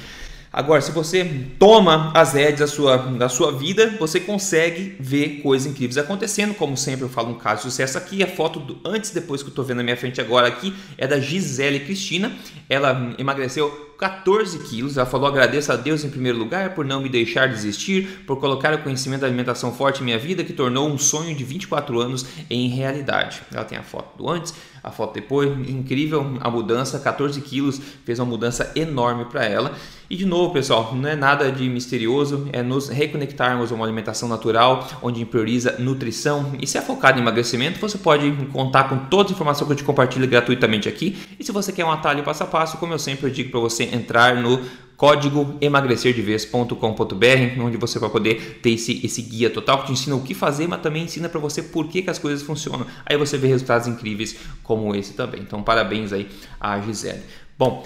Agora, 0.56 0.80
se 0.80 0.90
você 0.94 1.50
toma 1.60 2.14
as 2.16 2.32
rédeas 2.32 2.60
da 2.60 2.68
sua, 2.68 2.96
da 2.96 3.28
sua 3.28 3.52
vida, 3.52 3.94
você 4.00 4.22
consegue 4.22 4.96
ver 5.02 5.42
coisas 5.42 5.70
incríveis 5.70 5.98
acontecendo. 5.98 6.54
Como 6.54 6.78
sempre, 6.78 7.04
eu 7.04 7.10
falo 7.10 7.32
um 7.32 7.34
caso 7.34 7.58
de 7.58 7.64
sucesso 7.64 7.98
aqui. 7.98 8.24
A 8.24 8.28
foto 8.28 8.58
do 8.62 8.80
antes 8.86 9.10
e 9.10 9.14
depois 9.14 9.44
que 9.44 9.48
eu 9.48 9.52
estou 9.52 9.66
vendo 9.66 9.78
na 9.78 9.84
minha 9.84 9.98
frente 9.98 10.22
agora 10.22 10.48
aqui 10.48 10.74
é 10.98 11.06
da 11.06 11.20
Gisele 11.20 11.82
Cristina. 11.82 12.32
Ela 12.70 13.14
emagreceu 13.20 13.85
14 13.98 14.60
quilos. 14.60 14.98
Ela 14.98 15.06
falou: 15.06 15.28
agradeço 15.28 15.72
a 15.72 15.76
Deus 15.76 16.04
em 16.04 16.10
primeiro 16.10 16.38
lugar 16.38 16.74
por 16.74 16.86
não 16.86 17.02
me 17.02 17.10
deixar 17.10 17.48
desistir, 17.48 18.24
por 18.26 18.40
colocar 18.40 18.74
o 18.74 18.84
conhecimento 18.84 19.22
da 19.22 19.28
alimentação 19.28 19.74
forte 19.74 20.02
em 20.02 20.06
minha 20.06 20.20
vida, 20.20 20.44
que 20.44 20.54
tornou 20.54 20.90
um 20.90 20.98
sonho 20.98 21.36
de 21.36 21.44
24 21.44 22.00
anos 22.00 22.26
em 22.50 22.68
realidade. 22.68 23.42
Ela 23.54 23.64
tem 23.64 23.78
a 23.78 23.84
foto 23.84 24.18
do 24.18 24.30
antes, 24.30 24.54
a 24.86 24.92
foto 24.92 25.16
depois. 25.16 25.50
Incrível 25.68 26.38
a 26.40 26.50
mudança: 26.50 27.00
14 27.00 27.42
quilos 27.42 27.82
fez 28.06 28.20
uma 28.20 28.26
mudança 28.26 28.72
enorme 28.76 29.26
para 29.26 29.44
ela. 29.44 29.74
E 30.08 30.16
de 30.16 30.26
novo, 30.26 30.54
pessoal, 30.54 30.94
não 30.94 31.10
é 31.10 31.16
nada 31.16 31.52
de 31.52 31.68
misterioso, 31.68 32.48
é 32.54 32.62
nos 32.62 32.90
reconectarmos 32.90 33.72
a 33.72 33.76
uma 33.76 33.84
alimentação 33.84 34.30
natural, 34.30 34.88
onde 35.02 35.26
prioriza 35.26 35.78
nutrição. 35.80 36.54
E 36.62 36.68
se 36.68 36.78
é 36.78 36.82
focado 36.82 37.18
em 37.18 37.24
emagrecimento, 37.24 37.80
você 37.80 37.98
pode 37.98 38.32
contar 38.54 38.84
com 38.84 38.98
toda 39.10 39.32
a 39.32 39.34
informação 39.34 39.66
que 39.66 39.74
eu 39.74 39.78
te 39.78 39.84
compartilho 39.84 40.28
gratuitamente 40.28 40.88
aqui. 40.88 41.18
E 41.40 41.44
se 41.44 41.52
você 41.52 41.72
quer 41.72 41.84
um 41.84 41.92
atalho 41.92 42.24
passo 42.24 42.44
a 42.44 42.46
passo, 42.46 42.78
como 42.78 42.94
eu 42.94 43.00
sempre 43.00 43.32
digo 43.32 43.50
para 43.50 43.60
você 43.60 43.86
entrar 43.86 44.36
no 44.36 44.62
código 44.98 45.58
emagrecerdeves.com.br, 45.60 47.62
onde 47.62 47.78
você 47.78 48.00
vai 48.00 48.10
poder 48.10 48.60
ter 48.62 48.72
esse, 48.72 49.06
esse 49.06 49.22
guia 49.22 49.50
total 49.50 49.80
que 49.80 49.88
te 49.88 49.92
ensina 49.94 50.16
o 50.16 50.22
que 50.22 50.34
fazer, 50.34 50.68
mas 50.68 50.82
também 50.82 51.04
ensina 51.04 51.30
para 51.30 51.40
você 51.40 51.62
por 51.62 51.88
que, 51.88 52.02
que 52.02 52.10
as 52.10 52.20
coisas 52.20 52.42
funcionam. 52.42 52.86
Aí 53.06 53.18
você 53.18 53.38
vê 53.38 53.48
resultados 53.48 53.88
incríveis 53.88 54.36
como 54.64 54.96
esse 54.96 55.14
também. 55.14 55.42
Então, 55.42 55.62
parabéns 55.62 56.14
aí 56.14 56.28
a 56.60 56.80
Gisele. 56.80 57.22
Bom, 57.58 57.86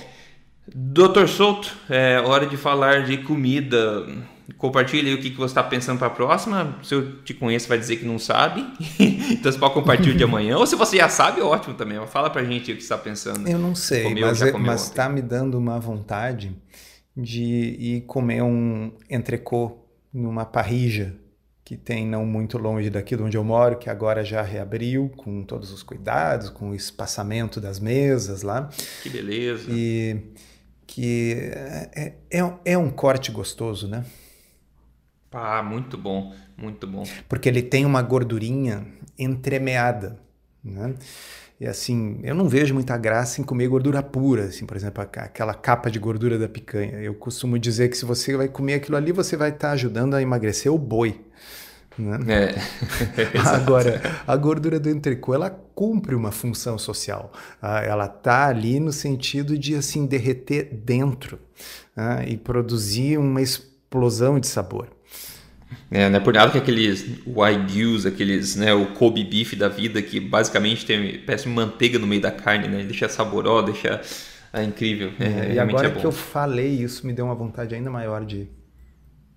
Doutor 0.73 1.27
Souto, 1.27 1.75
é 1.89 2.19
hora 2.19 2.45
de 2.45 2.57
falar 2.57 3.03
de 3.03 3.17
comida. 3.17 4.05
Compartilhe 4.57 5.13
o 5.13 5.19
que, 5.19 5.29
que 5.29 5.37
você 5.37 5.51
está 5.51 5.63
pensando 5.63 5.97
para 5.97 6.07
a 6.07 6.11
próxima. 6.11 6.75
Se 6.83 6.93
eu 6.93 7.21
te 7.21 7.33
conheço, 7.33 7.67
vai 7.67 7.77
dizer 7.77 7.97
que 7.97 8.05
não 8.05 8.19
sabe. 8.19 8.65
então 8.99 9.51
você 9.51 9.57
pode 9.57 9.73
compartilhar 9.73 10.15
de 10.15 10.23
amanhã. 10.23 10.57
Ou 10.57 10.67
se 10.67 10.75
você 10.75 10.97
já 10.97 11.09
sabe, 11.09 11.41
ótimo 11.41 11.75
também. 11.75 11.99
Fala 12.07 12.29
para 12.29 12.41
a 12.41 12.45
gente 12.45 12.71
o 12.71 12.75
que 12.75 12.81
você 12.81 12.93
está 12.93 12.97
pensando. 12.97 13.47
Eu 13.47 13.57
não 13.57 13.73
sei, 13.73 14.03
comeu, 14.03 14.27
mas 14.59 14.83
está 14.83 15.07
me 15.07 15.21
dando 15.21 15.57
uma 15.57 15.79
vontade 15.79 16.51
de 17.21 17.43
ir 17.43 18.01
comer 18.01 18.41
um 18.41 18.91
entrecô 19.09 19.77
numa 20.13 20.45
parrija 20.45 21.15
que 21.69 21.77
tem 21.77 22.03
não 22.03 22.25
muito 22.25 22.57
longe 22.57 22.89
daqui 22.89 23.15
de 23.15 23.21
onde 23.21 23.37
eu 23.37 23.43
moro, 23.43 23.77
que 23.77 23.91
agora 23.91 24.25
já 24.25 24.41
reabriu 24.41 25.07
com 25.15 25.43
todos 25.43 25.71
os 25.71 25.83
cuidados, 25.83 26.49
com 26.49 26.71
o 26.71 26.75
espaçamento 26.75 27.61
das 27.61 27.79
mesas 27.79 28.41
lá. 28.41 28.69
Que 29.03 29.09
beleza. 29.09 29.67
E 29.69 30.19
que 30.87 31.51
é, 31.93 32.15
é, 32.31 32.53
é 32.65 32.77
um 32.77 32.89
corte 32.89 33.31
gostoso, 33.31 33.87
né? 33.87 34.03
Ah, 35.31 35.61
muito 35.61 35.95
bom, 35.95 36.33
muito 36.57 36.87
bom. 36.87 37.03
Porque 37.27 37.47
ele 37.47 37.61
tem 37.61 37.85
uma 37.85 38.01
gordurinha 38.01 38.87
entremeada, 39.17 40.19
né? 40.63 40.95
E 41.59 41.67
assim, 41.67 42.19
eu 42.23 42.33
não 42.33 42.47
vejo 42.47 42.73
muita 42.73 42.97
graça 42.97 43.41
em 43.41 43.43
comer 43.43 43.67
gordura 43.67 44.01
pura, 44.01 44.45
assim, 44.45 44.65
por 44.65 44.77
exemplo, 44.77 45.03
aquela 45.03 45.53
capa 45.53 45.91
de 45.91 45.99
gordura 45.99 46.39
da 46.39 46.47
picanha. 46.47 47.01
Eu 47.01 47.13
costumo 47.13 47.59
dizer 47.59 47.89
que 47.89 47.97
se 47.97 48.05
você 48.05 48.37
vai 48.37 48.47
comer 48.47 48.75
aquilo 48.75 48.95
ali, 48.95 49.11
você 49.11 49.35
vai 49.35 49.49
estar 49.49 49.67
tá 49.67 49.73
ajudando 49.73 50.13
a 50.13 50.21
emagrecer 50.21 50.71
o 50.71 50.77
boi. 50.77 51.19
Né? 51.97 52.17
É. 52.27 52.55
Agora, 53.45 54.01
a 54.25 54.35
gordura 54.37 54.79
do 54.79 54.89
entrecô, 54.89 55.33
ela 55.33 55.49
cumpre 55.49 56.15
uma 56.15 56.31
função 56.31 56.77
social. 56.77 57.31
Ah, 57.61 57.81
ela 57.81 58.05
está 58.05 58.47
ali 58.47 58.79
no 58.79 58.93
sentido 58.93 59.57
de 59.57 59.75
assim 59.75 60.05
derreter 60.05 60.73
dentro 60.73 61.39
ah, 61.95 62.23
e 62.25 62.37
produzir 62.37 63.17
uma 63.17 63.41
explosão 63.41 64.39
de 64.39 64.47
sabor. 64.47 64.87
É, 65.91 66.09
não 66.09 66.17
é 66.17 66.19
por 66.19 66.33
nada 66.33 66.51
que 66.51 66.57
aqueles 66.57 67.05
Wagyus, 67.25 68.05
aqueles, 68.05 68.55
né, 68.55 68.73
o 68.73 68.87
Kobe 68.87 69.23
beef 69.23 69.53
da 69.55 69.67
vida, 69.67 70.01
que 70.01 70.19
basicamente 70.19 70.85
tem, 70.85 71.19
parece 71.19 71.47
manteiga 71.47 71.97
no 71.97 72.07
meio 72.07 72.21
da 72.21 72.31
carne, 72.31 72.67
né? 72.67 72.83
Deixa 72.83 73.09
saborosa, 73.09 73.71
deixa 73.71 74.01
é 74.51 74.63
incrível. 74.63 75.11
É, 75.19 75.53
e 75.53 75.59
agora 75.59 75.87
é 75.87 75.91
que 75.91 76.05
eu 76.05 76.11
falei 76.11 76.69
isso, 76.69 77.05
me 77.05 77.13
deu 77.13 77.25
uma 77.25 77.35
vontade 77.35 77.75
ainda 77.75 77.89
maior 77.89 78.25
de. 78.25 78.47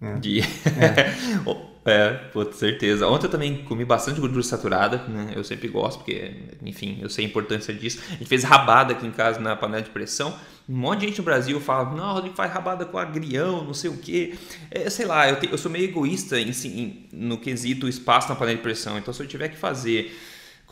Né? 0.01 0.19
De. 0.21 0.41
É. 1.85 2.11
Pô, 2.33 2.45
certeza. 2.53 3.09
Ontem 3.09 3.27
eu 3.27 3.31
também 3.31 3.65
comi 3.65 3.85
bastante 3.85 4.21
gordura 4.21 4.43
saturada, 4.43 4.99
né? 5.09 5.33
Eu 5.35 5.43
sempre 5.43 5.67
gosto, 5.69 5.99
porque, 5.99 6.33
enfim, 6.65 6.99
eu 7.01 7.11
sei 7.11 7.25
a 7.25 7.29
importância 7.29 7.75
disso. 7.75 8.01
A 8.09 8.13
gente 8.13 8.27
fez 8.27 8.45
rabada 8.45 8.93
aqui 8.93 9.07
em 9.07 9.11
casa 9.11 9.41
na 9.41 9.57
panela 9.57 9.83
de 9.83 9.91
pressão. 9.91 10.37
Um 10.69 10.77
monte 10.77 11.01
de 11.01 11.07
gente 11.09 11.19
no 11.19 11.25
Brasil 11.25 11.61
fala, 11.61 11.91
não, 11.95 12.15
Rodrigo 12.15 12.37
faz 12.37 12.53
rabada 12.53 12.85
com 12.85 12.97
agrião, 12.97 13.65
não 13.65 13.75
sei 13.75 13.91
o 13.91 13.97
quê. 13.97 14.35
É, 14.71 14.89
sei 14.89 15.07
lá, 15.07 15.29
eu, 15.29 15.41
te, 15.41 15.51
eu 15.51 15.59
sou 15.59 15.71
meio 15.71 15.85
egoísta 15.85 16.39
em, 16.39 16.51
em, 16.51 17.09
no 17.13 17.37
quesito 17.37 17.89
espaço 17.89 18.29
na 18.29 18.37
panela 18.37 18.57
de 18.57 18.63
pressão. 18.63 18.97
Então, 18.97 19.13
se 19.13 19.21
eu 19.21 19.27
tiver 19.27 19.49
que 19.49 19.57
fazer 19.57 20.17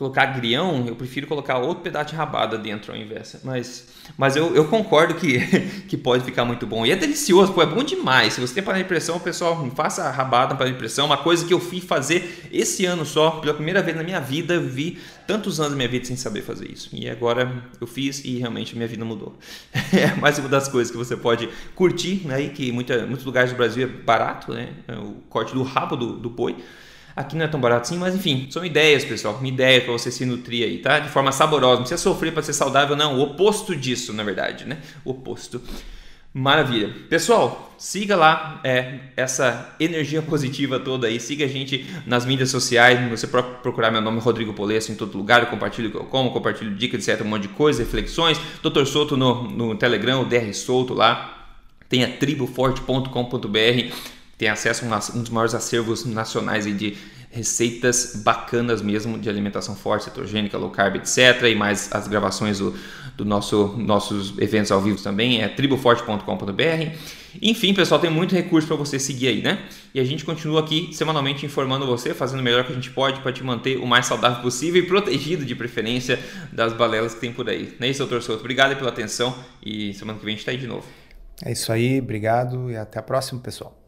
colocar 0.01 0.23
agrião, 0.23 0.85
eu 0.87 0.95
prefiro 0.95 1.27
colocar 1.27 1.59
outro 1.59 1.83
pedaço 1.83 2.09
de 2.09 2.15
rabada 2.15 2.57
dentro 2.57 2.91
ao 2.91 2.97
invés. 2.97 3.39
Mas, 3.43 3.87
mas 4.17 4.35
eu, 4.35 4.55
eu 4.55 4.65
concordo 4.67 5.13
que, 5.13 5.39
que 5.87 5.95
pode 5.95 6.23
ficar 6.23 6.43
muito 6.43 6.65
bom. 6.65 6.83
E 6.83 6.91
é 6.91 6.95
delicioso, 6.95 7.53
pô, 7.53 7.61
é 7.61 7.67
bom 7.67 7.83
demais. 7.83 8.33
Se 8.33 8.41
você 8.41 8.55
tem 8.55 8.63
panela 8.63 8.83
de 8.83 8.87
pressão, 8.87 9.19
pessoal, 9.19 9.63
faça 9.75 10.09
rabada 10.09 10.53
na 10.53 10.55
panela 10.55 10.73
de 10.73 10.79
pressão. 10.79 11.05
Uma 11.05 11.17
coisa 11.17 11.45
que 11.45 11.53
eu 11.53 11.59
fui 11.59 11.79
fazer 11.79 12.49
esse 12.51 12.83
ano 12.83 13.05
só, 13.05 13.29
pela 13.29 13.53
primeira 13.53 13.79
vez 13.83 13.95
na 13.95 14.01
minha 14.01 14.19
vida, 14.19 14.55
eu 14.55 14.67
vi 14.67 14.97
tantos 15.27 15.59
anos 15.59 15.73
da 15.73 15.77
minha 15.77 15.87
vida 15.87 16.03
sem 16.03 16.15
saber 16.15 16.41
fazer 16.41 16.67
isso. 16.67 16.89
E 16.93 17.07
agora 17.07 17.63
eu 17.79 17.85
fiz 17.85 18.25
e 18.25 18.39
realmente 18.39 18.75
minha 18.75 18.87
vida 18.87 19.05
mudou. 19.05 19.37
É 19.93 20.15
mais 20.15 20.39
uma 20.39 20.49
das 20.49 20.67
coisas 20.67 20.89
que 20.89 20.97
você 20.97 21.15
pode 21.15 21.47
curtir, 21.75 22.25
né? 22.25 22.47
que 22.47 22.71
muita, 22.71 23.05
muitos 23.05 23.23
lugares 23.23 23.51
do 23.51 23.55
Brasil 23.55 23.83
é 23.83 23.87
barato, 23.87 24.51
né? 24.51 24.69
É 24.87 24.95
o 24.95 25.17
corte 25.29 25.53
do 25.53 25.61
rabo 25.61 25.95
do, 25.95 26.13
do 26.13 26.29
boi. 26.29 26.55
Aqui 27.15 27.35
não 27.35 27.45
é 27.45 27.47
tão 27.47 27.59
barato 27.59 27.83
assim, 27.83 27.97
mas 27.97 28.15
enfim, 28.15 28.47
são 28.49 28.63
ideias, 28.63 29.03
pessoal. 29.03 29.35
Uma 29.35 29.47
ideia 29.47 29.81
para 29.81 29.91
você 29.91 30.11
se 30.11 30.25
nutrir 30.25 30.65
aí, 30.65 30.77
tá? 30.77 30.99
De 30.99 31.09
forma 31.09 31.31
saborosa. 31.31 31.75
Não 31.75 31.81
precisa 31.81 32.01
sofrer 32.01 32.33
para 32.33 32.43
ser 32.43 32.53
saudável, 32.53 32.95
não. 32.95 33.19
O 33.19 33.21
oposto 33.21 33.75
disso, 33.75 34.13
na 34.13 34.23
verdade, 34.23 34.65
né? 34.65 34.77
O 35.03 35.11
oposto. 35.11 35.61
Maravilha. 36.33 36.89
Pessoal, 37.09 37.75
siga 37.77 38.15
lá 38.15 38.61
é, 38.63 38.99
essa 39.17 39.75
energia 39.77 40.21
positiva 40.21 40.79
toda 40.79 41.07
aí. 41.07 41.19
Siga 41.19 41.43
a 41.43 41.47
gente 41.47 41.85
nas 42.05 42.25
mídias 42.25 42.49
sociais. 42.49 43.09
Você 43.09 43.27
procurar 43.27 43.91
meu 43.91 44.01
nome, 44.01 44.21
Rodrigo 44.21 44.53
Polesso, 44.53 44.93
em 44.93 44.95
todo 44.95 45.17
lugar. 45.17 45.41
Eu 45.41 45.47
compartilho 45.47 45.89
o 45.89 45.91
que 45.91 45.97
eu 45.97 46.05
como, 46.05 46.31
compartilho 46.31 46.73
dicas, 46.73 47.05
etc. 47.05 47.25
Um 47.25 47.29
monte 47.29 47.43
de 47.43 47.47
coisa, 47.49 47.83
reflexões. 47.83 48.39
Doutor 48.63 48.87
Souto 48.87 49.17
no, 49.17 49.43
no 49.43 49.75
Telegram, 49.75 50.21
o 50.21 50.25
DR 50.25 50.53
Souto 50.53 50.93
lá. 50.93 51.37
Tem 51.89 52.05
a 52.05 52.17
triboforte.com.br 52.17 54.20
tem 54.41 54.49
acesso 54.49 54.83
a 54.83 55.15
um 55.15 55.21
dos 55.21 55.29
maiores 55.29 55.53
acervos 55.53 56.03
nacionais 56.03 56.65
de 56.65 56.97
receitas 57.29 58.23
bacanas 58.25 58.81
mesmo 58.81 59.19
de 59.19 59.29
alimentação 59.29 59.75
forte, 59.75 60.05
cetogênica, 60.05 60.57
low 60.57 60.71
carb, 60.71 60.95
etc. 60.95 61.43
E 61.43 61.53
mais 61.53 61.93
as 61.93 62.07
gravações 62.07 62.57
do, 62.57 62.73
do 63.15 63.23
nosso, 63.23 63.75
nossos 63.77 64.35
eventos 64.39 64.71
ao 64.71 64.81
vivo 64.81 64.99
também, 64.99 65.43
é 65.43 65.47
triboforte.com.br. 65.47 66.97
Enfim, 67.39 67.71
pessoal, 67.75 68.01
tem 68.01 68.09
muito 68.09 68.33
recurso 68.33 68.67
para 68.67 68.75
você 68.75 68.97
seguir 68.97 69.27
aí, 69.27 69.43
né? 69.43 69.59
E 69.93 69.99
a 69.99 70.03
gente 70.03 70.25
continua 70.25 70.61
aqui 70.61 70.89
semanalmente 70.91 71.45
informando 71.45 71.85
você, 71.85 72.11
fazendo 72.11 72.39
o 72.39 72.43
melhor 72.43 72.65
que 72.65 72.71
a 72.71 72.75
gente 72.75 72.89
pode 72.89 73.21
para 73.21 73.31
te 73.31 73.43
manter 73.43 73.77
o 73.77 73.85
mais 73.85 74.07
saudável 74.07 74.41
possível 74.41 74.81
e 74.81 74.87
protegido 74.87 75.45
de 75.45 75.53
preferência 75.53 76.19
das 76.51 76.73
balelas 76.73 77.13
que 77.13 77.21
tem 77.21 77.31
por 77.31 77.47
aí. 77.47 77.75
Não 77.79 77.85
é 77.85 77.91
isso, 77.91 77.99
doutor 77.99 78.23
Souto? 78.23 78.39
Obrigado 78.39 78.75
pela 78.75 78.89
atenção 78.89 79.37
e 79.63 79.93
semana 79.93 80.17
que 80.17 80.25
vem 80.25 80.33
a 80.33 80.35
gente 80.35 80.39
está 80.39 80.51
aí 80.51 80.57
de 80.57 80.65
novo. 80.65 80.87
É 81.45 81.51
isso 81.51 81.71
aí, 81.71 81.99
obrigado 81.99 82.71
e 82.71 82.75
até 82.75 82.97
a 82.97 83.03
próxima, 83.03 83.39
pessoal. 83.39 83.80